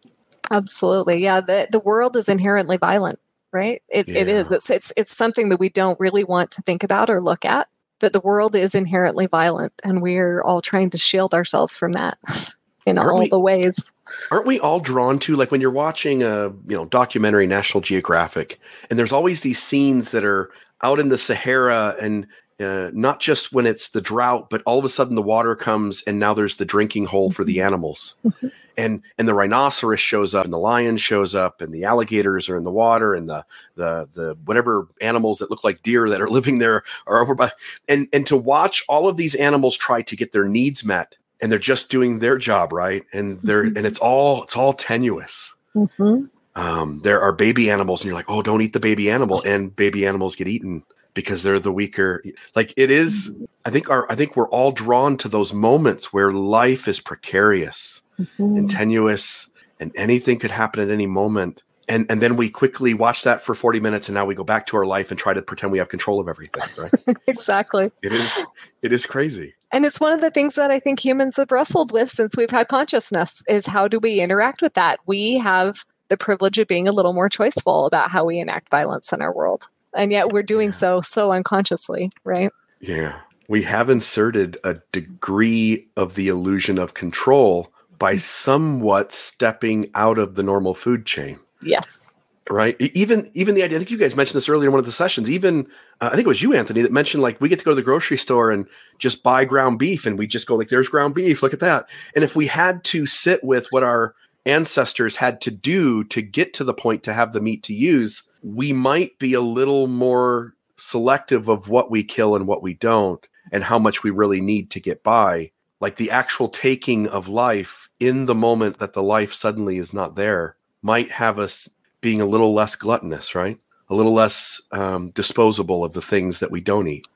[0.50, 1.22] Absolutely.
[1.22, 3.18] Yeah the, the world is inherently violent
[3.52, 3.82] right?
[3.88, 4.20] It, yeah.
[4.20, 4.52] it is.
[4.52, 7.68] It's, it's it's something that we don't really want to think about or look at
[8.00, 12.18] but the world is inherently violent and we're all trying to shield ourselves from that
[12.86, 13.92] in aren't all we, the ways.
[14.30, 18.58] Aren't we all drawn to like when you're watching a you know documentary national geographic
[18.88, 20.50] and there's always these scenes that are
[20.82, 22.26] out in the sahara and
[22.60, 26.02] uh, not just when it's the drought, but all of a sudden the water comes
[26.02, 27.66] and now there's the drinking hole for the mm-hmm.
[27.66, 28.16] animals.
[28.24, 28.48] Mm-hmm.
[28.76, 32.56] and and the rhinoceros shows up and the lion shows up and the alligators are
[32.56, 33.44] in the water and the
[33.76, 37.50] the the whatever animals that look like deer that are living there are over by
[37.88, 41.50] and and to watch all of these animals try to get their needs met and
[41.50, 43.76] they're just doing their job right and they're mm-hmm.
[43.76, 45.54] and it's all it's all tenuous.
[45.74, 46.26] Mm-hmm.
[46.56, 49.74] Um, there are baby animals and you're like, oh, don't eat the baby animal, and
[49.74, 50.82] baby animals get eaten
[51.14, 52.22] because they're the weaker
[52.54, 56.32] like it is i think our i think we're all drawn to those moments where
[56.32, 58.56] life is precarious mm-hmm.
[58.56, 61.64] and tenuous and anything could happen at any moment.
[61.88, 64.66] And and then we quickly watch that for 40 minutes and now we go back
[64.66, 67.16] to our life and try to pretend we have control of everything right?
[67.26, 67.90] Exactly.
[68.02, 68.46] It is
[68.82, 69.54] it is crazy.
[69.72, 72.50] And it's one of the things that i think humans have wrestled with since we've
[72.50, 75.00] had consciousness is how do we interact with that?
[75.06, 79.12] We have the privilege of being a little more choiceful about how we enact violence
[79.12, 80.74] in our world and yet we're doing yeah.
[80.74, 82.50] so so unconsciously right
[82.80, 90.18] yeah we have inserted a degree of the illusion of control by somewhat stepping out
[90.18, 92.12] of the normal food chain Yes.
[92.48, 92.76] Right.
[92.80, 93.76] Even even the idea.
[93.76, 95.30] I think you guys mentioned this earlier in one of the sessions.
[95.30, 95.68] Even
[96.00, 97.76] uh, I think it was you, Anthony, that mentioned like we get to go to
[97.76, 98.66] the grocery store and
[98.98, 101.44] just buy ground beef, and we just go like, "There's ground beef.
[101.44, 105.50] Look at that." And if we had to sit with what our ancestors had to
[105.50, 109.34] do to get to the point to have the meat to use, we might be
[109.34, 114.02] a little more selective of what we kill and what we don't, and how much
[114.02, 115.50] we really need to get by.
[115.80, 120.14] Like the actual taking of life in the moment that the life suddenly is not
[120.14, 121.68] there might have us
[122.00, 123.58] being a little less gluttonous, right?
[123.88, 127.06] A little less um, disposable of the things that we don't eat.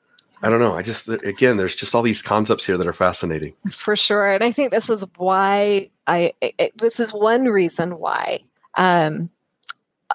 [0.41, 0.75] I don't know.
[0.75, 3.53] I just again, there's just all these concepts here that are fascinating.
[3.69, 6.33] For sure, and I think this is why I.
[6.41, 8.41] I this is one reason why
[8.77, 9.29] um,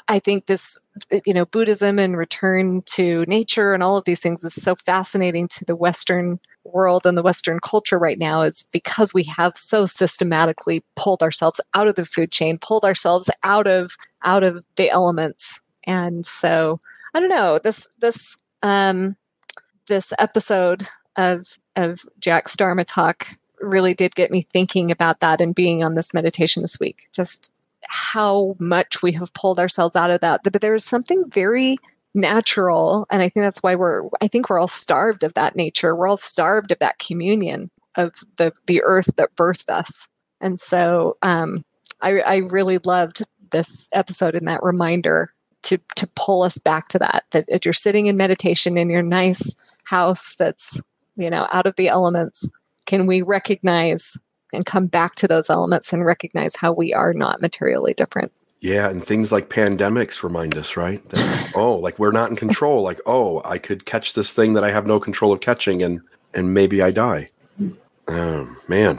[0.09, 0.79] I think this,
[1.25, 5.49] you know, Buddhism and return to nature and all of these things is so fascinating
[5.49, 9.87] to the Western world and the Western culture right now is because we have so
[9.87, 14.91] systematically pulled ourselves out of the food chain, pulled ourselves out of out of the
[14.91, 15.61] elements.
[15.85, 16.81] And so
[17.15, 19.17] I don't know, this this um
[19.87, 25.55] this episode of of Jack's Dharma talk really did get me thinking about that and
[25.55, 27.09] being on this meditation this week.
[27.13, 27.53] Just
[27.87, 30.43] how much we have pulled ourselves out of that.
[30.45, 31.79] But there is something very
[32.15, 35.95] natural and i think that's why we're i think we're all starved of that nature
[35.95, 40.09] we're all starved of that communion of the the earth that birthed us
[40.41, 41.65] and so um
[42.01, 46.99] i i really loved this episode and that reminder to to pull us back to
[46.99, 50.83] that that if you're sitting in meditation in your nice house that's
[51.15, 52.49] you know out of the elements
[52.87, 54.17] can we recognize
[54.53, 58.91] and come back to those elements and recognize how we are not materially different yeah,
[58.91, 61.07] and things like pandemics remind us, right?
[61.09, 62.83] That, oh, like we're not in control.
[62.91, 66.01] Like, oh, I could catch this thing that I have no control of catching, and
[66.35, 67.29] and maybe I die.
[68.09, 68.99] Oh man.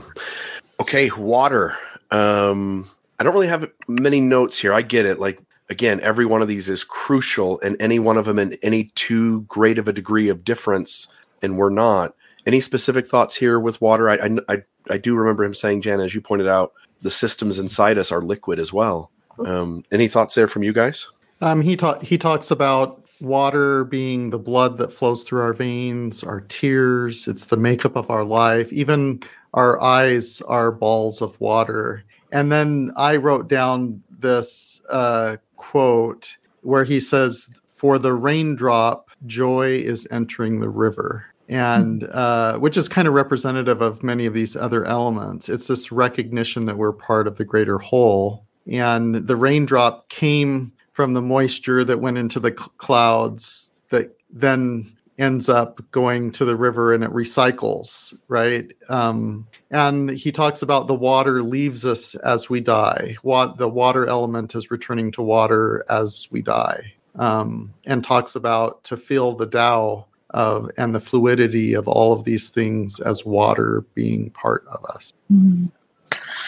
[0.79, 1.75] Okay, water.
[2.09, 2.89] Um,
[3.19, 4.73] I don't really have many notes here.
[4.73, 5.19] I get it.
[5.19, 5.39] Like
[5.69, 9.41] again, every one of these is crucial, and any one of them in any too
[9.41, 11.07] great of a degree of difference,
[11.41, 12.15] and we're not.
[12.45, 14.09] Any specific thoughts here with water?
[14.09, 17.97] I I, I, do remember him saying, Jan, as you pointed out, the systems inside
[17.97, 19.11] us are liquid as well.
[19.45, 21.07] Um, any thoughts there from you guys?
[21.41, 26.23] Um, he ta- he talks about water being the blood that flows through our veins,
[26.23, 27.27] our tears.
[27.27, 28.73] It's the makeup of our life.
[28.73, 29.21] Even
[29.53, 32.03] our eyes are balls of water.
[32.31, 39.77] And then I wrote down this uh, quote where he says, "For the raindrop, joy
[39.77, 44.55] is entering the river." And uh, which is kind of representative of many of these
[44.55, 45.49] other elements.
[45.49, 51.13] It's this recognition that we're part of the greater whole, and the raindrop came from
[51.13, 56.55] the moisture that went into the cl- clouds that then ends up going to the
[56.55, 58.71] river and it recycles right?
[58.89, 63.17] Um, and he talks about the water leaves us as we die.
[63.21, 66.93] What the water element is returning to water as we die.
[67.15, 72.23] Um, and talks about to feel the Tao of and the fluidity of all of
[72.23, 75.65] these things as water being part of us mm-hmm.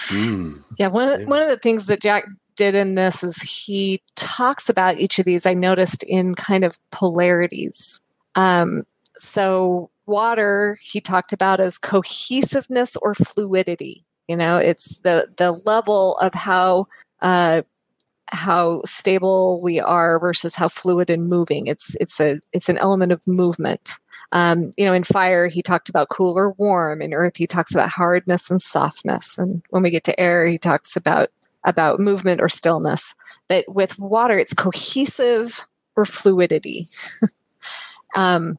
[0.10, 0.64] Mm.
[0.78, 4.70] Yeah, one of, one of the things that Jack did in this is he talks
[4.70, 5.46] about each of these.
[5.46, 8.00] I noticed in kind of polarities.
[8.36, 8.84] Um,
[9.16, 14.04] so water he talked about as cohesiveness or fluidity.
[14.28, 16.88] You know, it's the the level of how
[17.22, 17.62] uh,
[18.34, 21.68] how stable we are versus how fluid and moving.
[21.68, 23.94] It's it's a it's an element of movement.
[24.32, 27.02] Um, you know, in fire, he talked about cool or warm.
[27.02, 29.38] In earth, he talks about hardness and softness.
[29.38, 31.30] And when we get to air, he talks about
[31.64, 33.14] about movement or stillness.
[33.48, 35.66] But with water, it's cohesive
[35.96, 36.88] or fluidity.
[38.16, 38.58] um,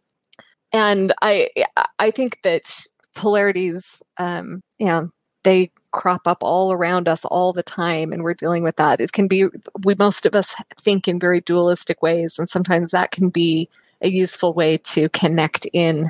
[0.72, 1.50] and I
[1.98, 5.10] I think that polarities, um, you know,
[5.42, 9.00] they crop up all around us all the time and we're dealing with that.
[9.00, 9.46] It can be
[9.84, 13.70] we most of us think in very dualistic ways and sometimes that can be
[14.02, 16.06] a useful way to connect in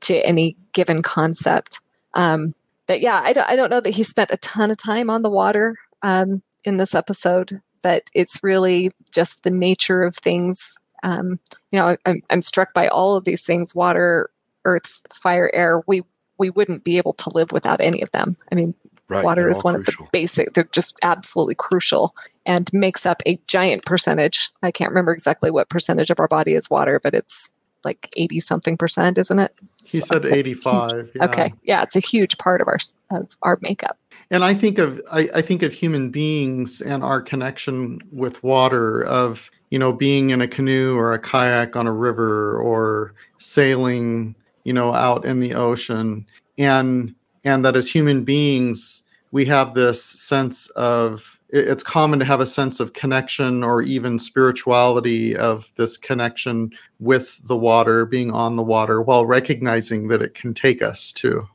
[0.00, 1.80] to any given concept.
[2.14, 2.54] Um,
[2.88, 5.22] but yeah I don't, I don't know that he spent a ton of time on
[5.22, 10.76] the water um, in this episode but it's really just the nature of things.
[11.04, 11.38] Um,
[11.70, 14.30] you know I'm, I'm struck by all of these things water
[14.64, 15.80] earth fire air.
[15.86, 16.02] We
[16.38, 18.36] we wouldn't be able to live without any of them.
[18.50, 18.74] I mean
[19.08, 20.04] Right, water is one crucial.
[20.04, 24.90] of the basic they're just absolutely crucial and makes up a giant percentage i can't
[24.90, 27.50] remember exactly what percentage of our body is water but it's
[27.84, 29.52] like 80 something percent isn't it
[29.86, 31.10] He So said it's a 85.
[31.14, 31.24] yeah.
[31.24, 32.78] Okay, yeah, it's a huge part of our
[33.10, 33.96] of our makeup.
[34.30, 39.02] And I think of I, I think of human beings and our connection with water
[39.06, 44.34] of you know being in a canoe or a kayak on a river or sailing
[44.64, 46.26] you know out in the ocean
[46.58, 52.40] and and that as human beings we have this sense of it's common to have
[52.40, 56.70] a sense of connection or even spirituality of this connection
[57.00, 61.46] with the water being on the water while recognizing that it can take us to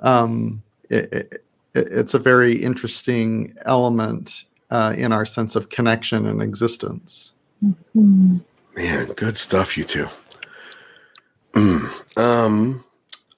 [0.00, 1.40] um, it, it, it-
[1.74, 7.34] it's a very interesting element uh, in our sense of connection and existence.
[8.76, 10.06] Man, good stuff, you two.
[11.54, 12.16] Mm.
[12.16, 12.83] Um,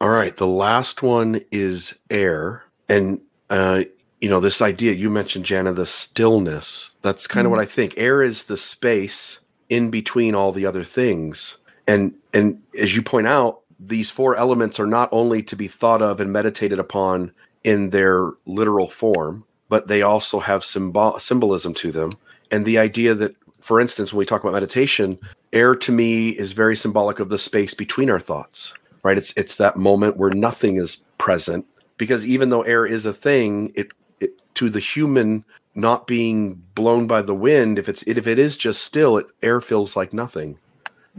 [0.01, 3.85] all right, the last one is air, and uh,
[4.21, 6.95] you know this idea you mentioned, Jana, the stillness.
[7.03, 7.95] That's kind of what I think.
[7.97, 13.27] Air is the space in between all the other things, and and as you point
[13.27, 17.33] out, these four elements are not only to be thought of and meditated upon
[17.65, 22.11] in their literal form, but they also have symbol symbolism to them,
[22.51, 25.19] and the idea that for instance, when we talk about meditation,
[25.53, 28.75] air to me is very symbolic of the space between our thoughts,
[29.07, 29.17] right?
[29.17, 31.65] It's it's that moment where nothing is present
[31.97, 35.45] because even though air is a thing, it, it to the human
[35.77, 39.61] not being blown by the wind, if it's if it is just still, it air
[39.61, 40.59] feels like nothing.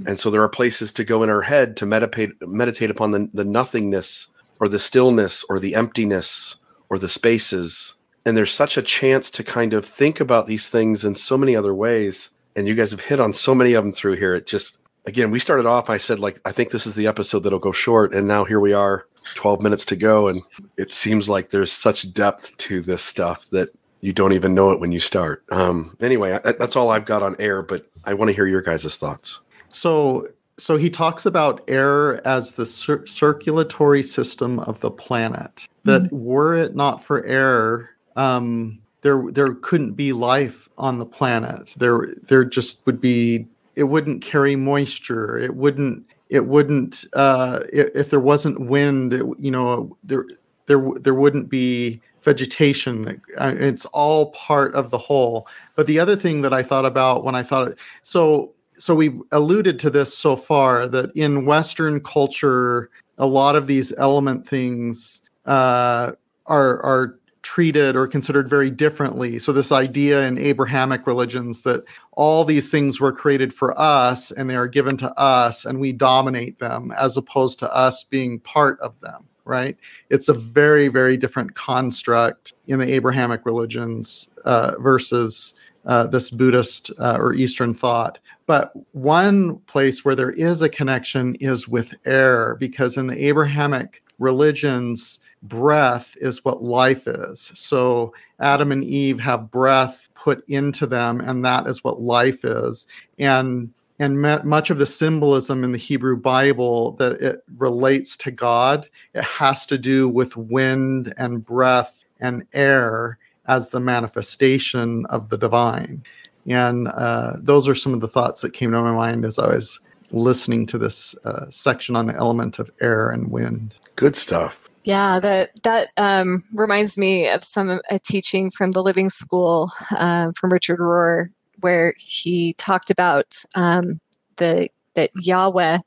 [0.06, 3.30] And so there are places to go in our head to meditate meditate upon the,
[3.34, 4.28] the nothingness
[4.60, 6.60] or the stillness or the emptiness
[6.90, 7.96] or the spaces.
[8.26, 11.56] And there's such a chance to kind of think about these things in so many
[11.56, 12.30] other ways.
[12.54, 14.36] And you guys have hit on so many of them through here.
[14.36, 14.78] It just
[15.08, 17.72] again, we started off, I said like I think this is the episode that'll go
[17.72, 20.40] short, and now here we are, 12 minutes to go, and
[20.78, 23.70] it seems like there's such depth to this stuff that
[24.02, 25.44] you don't even know it when you start.
[25.52, 28.62] Um, anyway, I, that's all I've got on air, but I want to hear your
[28.62, 29.42] guys' thoughts.
[29.70, 30.28] So,
[30.58, 35.68] so he talks about air as the cir- circulatory system of the planet.
[35.84, 41.74] That were it not for air, um, there there couldn't be life on the planet.
[41.78, 43.48] There there just would be.
[43.78, 45.38] It wouldn't carry moisture.
[45.38, 46.04] It wouldn't.
[46.30, 47.06] It wouldn't.
[47.14, 50.26] Uh, if, there wasn't wind, it, you know, there
[50.66, 53.04] there there wouldn't be vegetation.
[53.04, 55.48] That uh, it's all part of the whole.
[55.76, 59.78] But the other thing that I thought about when I thought so so we've alluded
[59.80, 66.14] to this so far that in Western culture, a lot of these element things uh,
[66.48, 67.17] are are
[67.48, 69.40] treated or considered very differently.
[69.40, 74.50] So this idea in Abrahamic religions that all these things were created for us and
[74.50, 78.78] they are given to us and we dominate them as opposed to us being part
[78.82, 79.24] of them.
[79.46, 79.78] Right?
[80.10, 85.54] It's a very very different construct in the Abrahamic religions uh, versus
[85.86, 88.20] uh, this Buddhist uh, or Eastern thought.
[88.46, 94.04] But one place where there is a connection is with air, because in the Abrahamic
[94.20, 97.52] religions, breath is what life is.
[97.56, 102.88] So Adam and Eve have breath put into them, and that is what life is.
[103.20, 108.88] And and much of the symbolism in the Hebrew Bible that it relates to God,
[109.16, 113.18] it has to do with wind and breath and air
[113.48, 116.04] as the manifestation of the divine.
[116.46, 119.48] And uh, those are some of the thoughts that came to my mind as I
[119.48, 119.80] was
[120.12, 123.76] listening to this uh, section on the element of air and wind.
[123.96, 124.67] Good stuff.
[124.84, 130.34] Yeah, that that um, reminds me of some a teaching from the Living School um,
[130.34, 134.00] from Richard Rohr, where he talked about um,
[134.38, 135.80] the that Yahweh,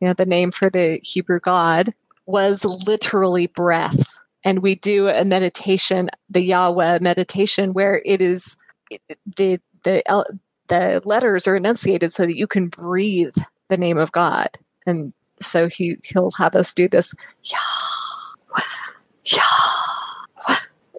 [0.00, 1.90] you know, the name for the Hebrew God,
[2.26, 4.06] was literally breath.
[4.44, 8.56] And we do a meditation, the Yahweh meditation, where it is
[9.36, 10.02] the the
[10.68, 13.34] the letters are enunciated so that you can breathe
[13.68, 14.48] the name of God.
[14.86, 17.14] And so he he'll have us do this
[17.44, 17.99] Yahweh,
[19.32, 20.56] Yahweh.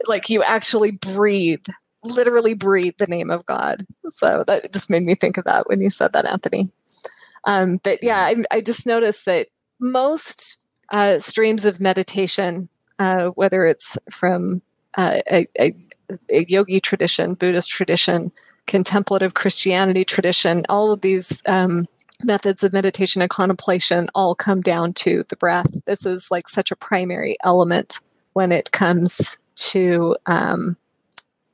[0.07, 1.65] Like you actually breathe,
[2.03, 3.85] literally breathe the name of God.
[4.09, 6.69] So that just made me think of that when you said that, Anthony.
[7.45, 9.47] Um, but yeah, I, I just noticed that
[9.79, 10.57] most
[10.91, 12.69] uh, streams of meditation,
[12.99, 14.61] uh, whether it's from
[14.97, 15.73] uh, a, a,
[16.29, 18.31] a yogi tradition, Buddhist tradition,
[18.67, 21.87] contemplative Christianity tradition, all of these um,
[22.23, 25.73] methods of meditation and contemplation all come down to the breath.
[25.85, 27.99] This is like such a primary element
[28.33, 30.77] when it comes to um,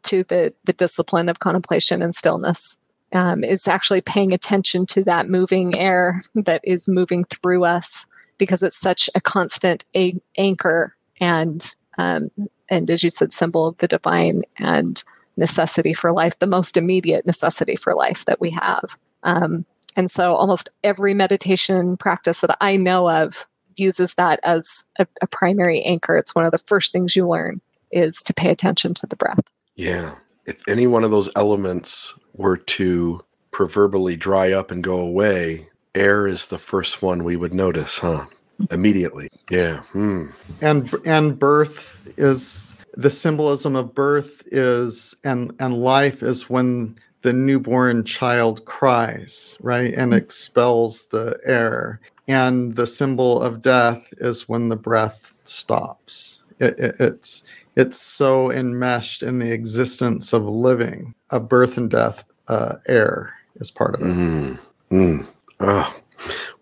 [0.04, 2.78] to the the discipline of contemplation and stillness.
[3.14, 8.06] Um, it's actually paying attention to that moving air that is moving through us
[8.38, 12.30] because it's such a constant a- anchor and um,
[12.70, 15.04] and as you said, symbol of the divine and
[15.38, 18.98] necessity for life, the most immediate necessity for life that we have.
[19.24, 19.66] Um,
[19.96, 23.48] and so almost every meditation practice that I know of
[23.80, 26.18] uses that as a, a primary anchor.
[26.18, 27.62] It's one of the first things you learn
[27.92, 29.40] is to pay attention to the breath.
[29.76, 30.16] Yeah.
[30.46, 36.28] If any one of those elements were to proverbially dry up and go away, air
[36.28, 38.26] is the first one we would notice, huh?
[38.72, 39.30] Immediately.
[39.52, 39.82] Yeah.
[39.92, 40.28] Hmm.
[40.62, 47.34] And and birth is the symbolism of birth is and and life is when the
[47.34, 49.94] newborn child cries, right?
[49.94, 52.00] And expels the air.
[52.28, 56.44] And the symbol of death is when the breath stops.
[56.60, 57.44] It, it, it's
[57.76, 62.24] it's so enmeshed in the existence of living, of birth and death.
[62.48, 64.06] Uh, air is part of it.
[64.06, 64.60] Mm.
[64.92, 65.28] Mm.
[65.60, 66.00] Oh,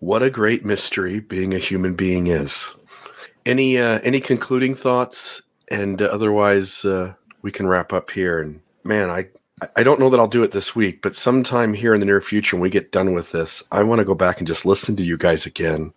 [0.00, 2.74] what a great mystery being a human being is.
[3.44, 5.42] Any uh, any concluding thoughts?
[5.68, 8.40] And uh, otherwise, uh, we can wrap up here.
[8.40, 9.28] And man, I
[9.74, 12.20] I don't know that I'll do it this week, but sometime here in the near
[12.20, 14.96] future, when we get done with this, I want to go back and just listen
[14.96, 15.94] to you guys again,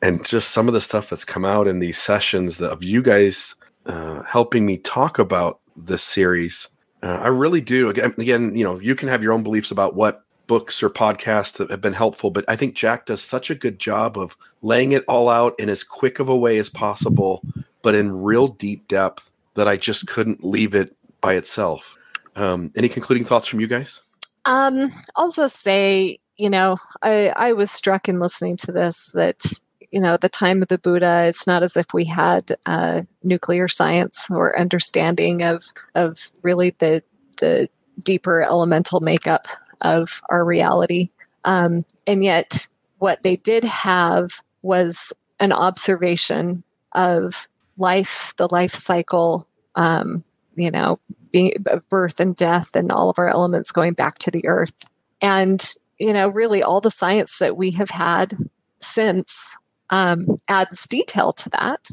[0.00, 3.02] and just some of the stuff that's come out in these sessions that, of you
[3.02, 3.54] guys
[3.84, 6.68] uh, helping me talk about this series.
[7.02, 7.90] Uh, I really do.
[7.90, 11.58] Again, again, you know, you can have your own beliefs about what books or podcasts
[11.58, 14.92] that have been helpful, but I think Jack does such a good job of laying
[14.92, 17.42] it all out in as quick of a way as possible,
[17.82, 21.98] but in real deep depth that I just couldn't leave it by itself.
[22.36, 24.00] Um, any concluding thoughts from you guys?
[24.44, 29.44] Um, I'll just say, you know, I, I was struck in listening to this that,
[29.90, 33.02] you know, at the time of the Buddha, it's not as if we had uh,
[33.22, 35.64] nuclear science or understanding of
[35.94, 37.02] of really the
[37.38, 37.68] the
[38.04, 39.46] deeper elemental makeup
[39.80, 41.10] of our reality.
[41.44, 42.66] Um, and yet,
[42.98, 46.62] what they did have was an observation
[46.92, 50.22] of life, the life cycle, um,
[50.54, 51.00] you know,
[51.30, 54.74] being of birth and death and all of our elements going back to the earth.
[55.20, 55.62] And,
[55.98, 58.34] you know, really all the science that we have had
[58.80, 59.56] since
[59.90, 61.88] um, adds detail to that.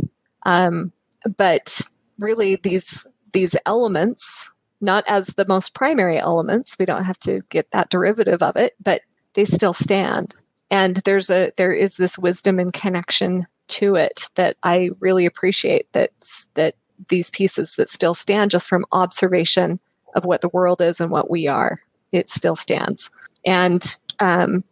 [0.45, 0.91] Um,
[1.37, 1.81] but
[2.19, 7.69] really these these elements, not as the most primary elements, we don't have to get
[7.71, 9.01] that derivative of it, but
[9.33, 10.33] they still stand.
[10.71, 15.91] And there's a there is this wisdom and connection to it that I really appreciate
[15.93, 16.11] that
[16.53, 16.75] that
[17.09, 19.79] these pieces that still stand just from observation
[20.15, 21.81] of what the world is and what we are.
[22.11, 23.09] It still stands.
[23.45, 23.83] And,
[24.19, 24.63] um,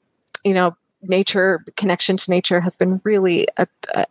[0.44, 3.68] you know, nature, connection to nature has been really a,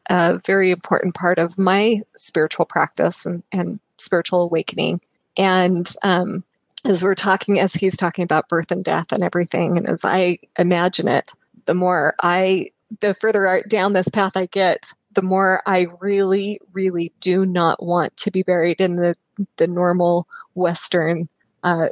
[0.09, 5.01] a, very important part of my spiritual practice and, and spiritual awakening.
[5.37, 6.45] And um,
[6.85, 10.39] as we're talking, as he's talking about birth and death and everything, and as I
[10.59, 11.31] imagine it,
[11.67, 14.85] the more I, the further down this path I get,
[15.15, 19.17] the more I really, really do not want to be buried in the
[19.57, 21.29] the normal Western
[21.62, 21.89] uh,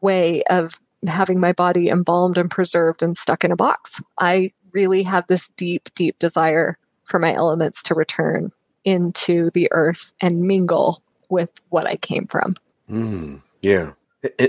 [0.00, 4.02] way of having my body embalmed and preserved and stuck in a box.
[4.18, 8.52] I really have this deep, deep desire for my elements to return
[8.84, 12.54] into the earth and mingle with what I came from.
[12.90, 13.92] Mm, yeah.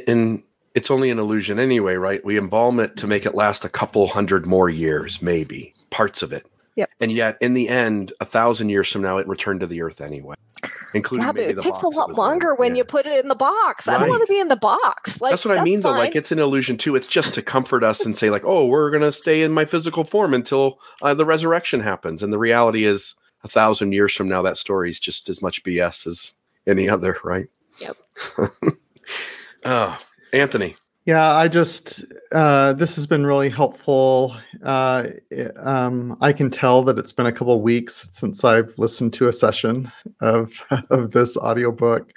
[0.07, 0.43] And
[0.73, 2.23] it's only an illusion anyway, right?
[2.23, 6.31] We embalm it to make it last a couple hundred more years, maybe parts of
[6.31, 6.45] it.
[6.75, 6.89] Yep.
[6.99, 10.01] And yet, in the end, a thousand years from now, it returned to the earth
[10.01, 10.35] anyway.
[10.93, 12.79] Including yeah, but it takes a lot longer when yeah.
[12.79, 13.87] you put it in the box.
[13.87, 13.95] Right.
[13.95, 15.21] I don't want to be in the box.
[15.21, 15.93] Like, that's what that's I mean, fine.
[15.93, 15.99] though.
[15.99, 16.95] Like it's an illusion too.
[16.95, 20.03] It's just to comfort us and say, like, oh, we're gonna stay in my physical
[20.03, 22.21] form until uh, the resurrection happens.
[22.21, 25.63] And the reality is, a thousand years from now, that story is just as much
[25.63, 26.33] BS as
[26.67, 27.47] any other, right?
[27.79, 27.95] Yep.
[29.65, 29.99] oh,
[30.33, 30.75] Anthony.
[31.05, 34.35] Yeah, I just uh, this has been really helpful.
[34.63, 35.05] Uh,
[35.55, 39.33] um, I can tell that it's been a couple weeks since I've listened to a
[39.33, 39.91] session
[40.21, 40.53] of
[40.91, 42.11] of this audiobook.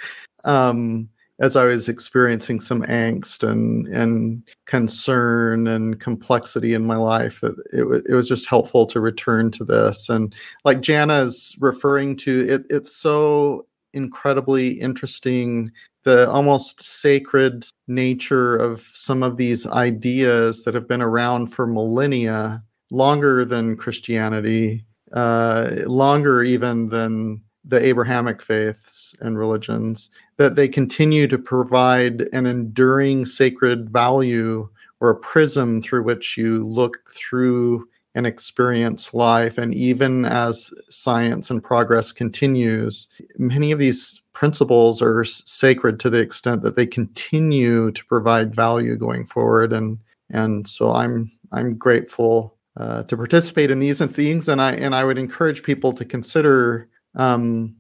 [0.45, 1.09] Um,
[1.41, 7.57] as I was experiencing some angst and and concern and complexity in my life, that
[7.73, 10.11] it, it was just helpful to return to this.
[10.11, 15.71] And like Jana is referring to, it, it's so incredibly interesting
[16.05, 22.63] the almost sacred nature of some of these ideas that have been around for millennia,
[22.91, 31.27] longer than Christianity, uh, longer even than the Abrahamic faiths and religions, that they continue
[31.27, 34.69] to provide an enduring sacred value
[35.01, 39.59] or a prism through which you look through and experience life.
[39.59, 43.09] And even as science and progress continues,
[43.39, 48.97] many of these principles are sacred to the extent that they continue to provide value
[48.97, 49.73] going forward.
[49.73, 49.99] And
[50.31, 54.49] and so I'm I'm grateful uh, to participate in these and things.
[54.49, 57.77] And I and I would encourage people to consider um,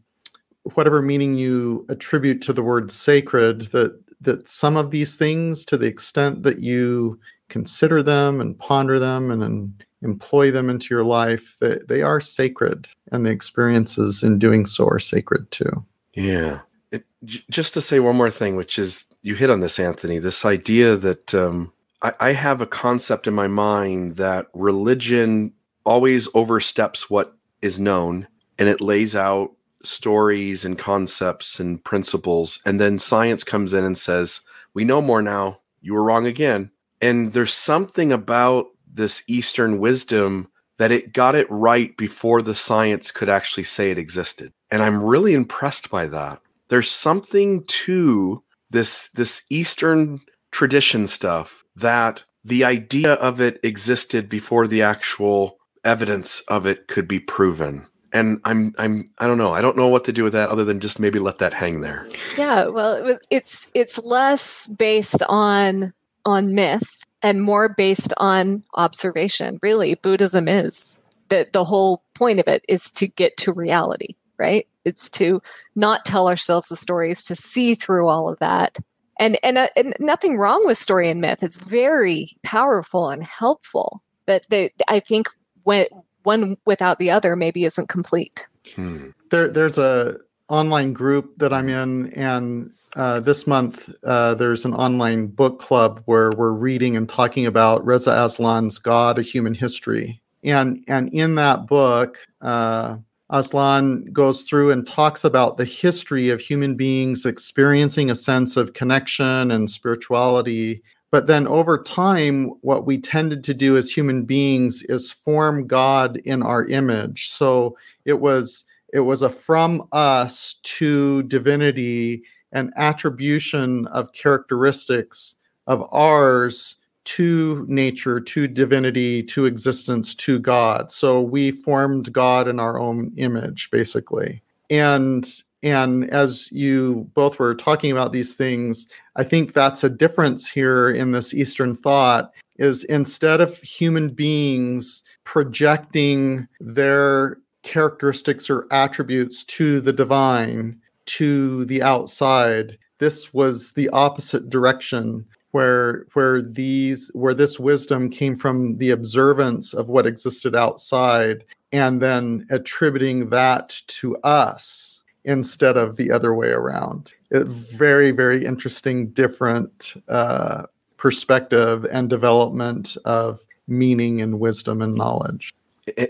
[0.74, 5.76] whatever meaning you attribute to the word sacred that that some of these things to
[5.76, 11.02] the extent that you consider them and ponder them and, and employ them into your
[11.02, 15.84] life that they are sacred and the experiences in doing so are sacred too.
[16.14, 16.60] Yeah.
[16.92, 20.44] It, just to say one more thing which is you hit on this anthony this
[20.44, 25.52] idea that um, I, I have a concept in my mind that religion
[25.84, 28.28] always oversteps what is known
[28.60, 29.50] and it lays out
[29.82, 34.42] stories and concepts and principles and then science comes in and says
[34.74, 35.58] we know more now.
[35.80, 36.72] You were wrong again.
[37.00, 43.10] And there's something about this eastern wisdom that it got it right before the science
[43.10, 44.52] could actually say it existed.
[44.70, 46.40] And i'm really impressed by that.
[46.68, 50.20] There's something to this this eastern
[50.50, 57.06] tradition stuff that the idea of it existed before the actual evidence of it could
[57.06, 57.86] be proven.
[58.12, 59.52] And i'm i'm i don't know.
[59.52, 61.80] I don't know what to do with that other than just maybe let that hang
[61.80, 62.08] there.
[62.36, 65.92] Yeah well it's it's less based on
[66.24, 72.46] on myth and more based on observation really buddhism is that the whole point of
[72.46, 75.42] it is to get to reality right it's to
[75.74, 78.78] not tell ourselves the stories to see through all of that
[79.18, 84.02] and and, uh, and nothing wrong with story and myth it's very powerful and helpful
[84.26, 85.26] but they, i think
[85.64, 85.86] when
[86.24, 88.46] one without the other maybe isn't complete.
[88.74, 89.10] Hmm.
[89.30, 90.16] There, there's a
[90.48, 96.02] online group that I'm in, and uh, this month uh, there's an online book club
[96.06, 101.34] where we're reading and talking about Reza Aslan's God: A Human History, and and in
[101.36, 102.18] that book.
[102.40, 102.96] Uh,
[103.30, 108.74] Aslan goes through and talks about the history of human beings experiencing a sense of
[108.74, 110.82] connection and spirituality
[111.14, 116.16] but then over time, what we tended to do as human beings is form God
[116.24, 117.28] in our image.
[117.28, 122.24] So it was it was a from us to divinity
[122.54, 125.36] an attribution of characteristics
[125.66, 130.90] of ours to nature, to divinity, to existence, to God.
[130.90, 134.42] So we formed God in our own image, basically.
[134.70, 135.30] And
[135.62, 138.86] and as you both were talking about these things,
[139.16, 145.02] I think that's a difference here in this Eastern thought is instead of human beings
[145.24, 154.48] projecting their characteristics or attributes to the divine, to the outside, this was the opposite
[154.48, 161.44] direction where where these where this wisdom came from the observance of what existed outside
[161.72, 167.12] and then attributing that to us instead of the other way around.
[167.30, 170.64] It, very, very interesting, different uh,
[170.96, 175.52] perspective and development of meaning and wisdom and knowledge.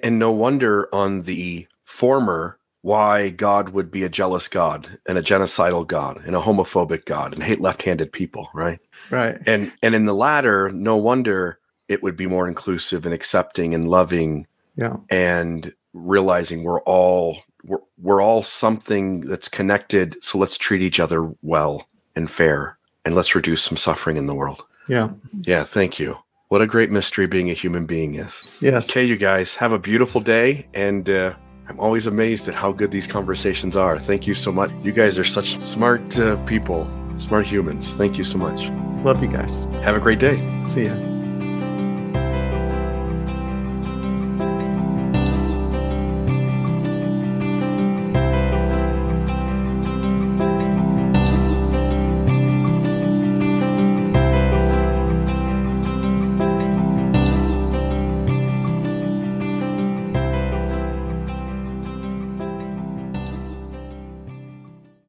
[0.02, 5.22] And no wonder on the former why God would be a jealous God and a
[5.22, 8.78] genocidal God and a homophobic God and hate left-handed people, right?
[9.08, 9.38] Right.
[9.46, 11.58] And and in the latter, no wonder
[11.88, 14.46] it would be more inclusive and accepting and loving.
[14.76, 14.98] Yeah.
[15.08, 20.22] And realizing we're all we're, we're all something that's connected.
[20.22, 22.76] So let's treat each other well and fair
[23.06, 24.62] and let's reduce some suffering in the world.
[24.90, 25.08] Yeah.
[25.40, 25.64] Yeah.
[25.64, 26.18] Thank you.
[26.48, 28.54] What a great mystery being a human being is.
[28.60, 28.90] Yes.
[28.90, 30.68] Okay, you guys have a beautiful day.
[30.74, 31.34] And uh,
[31.68, 33.98] I'm always amazed at how good these conversations are.
[33.98, 34.70] Thank you so much.
[34.82, 37.92] You guys are such smart uh, people, smart humans.
[37.94, 38.68] Thank you so much.
[39.04, 39.66] Love you guys.
[39.82, 40.36] Have a great day.
[40.62, 41.13] See ya.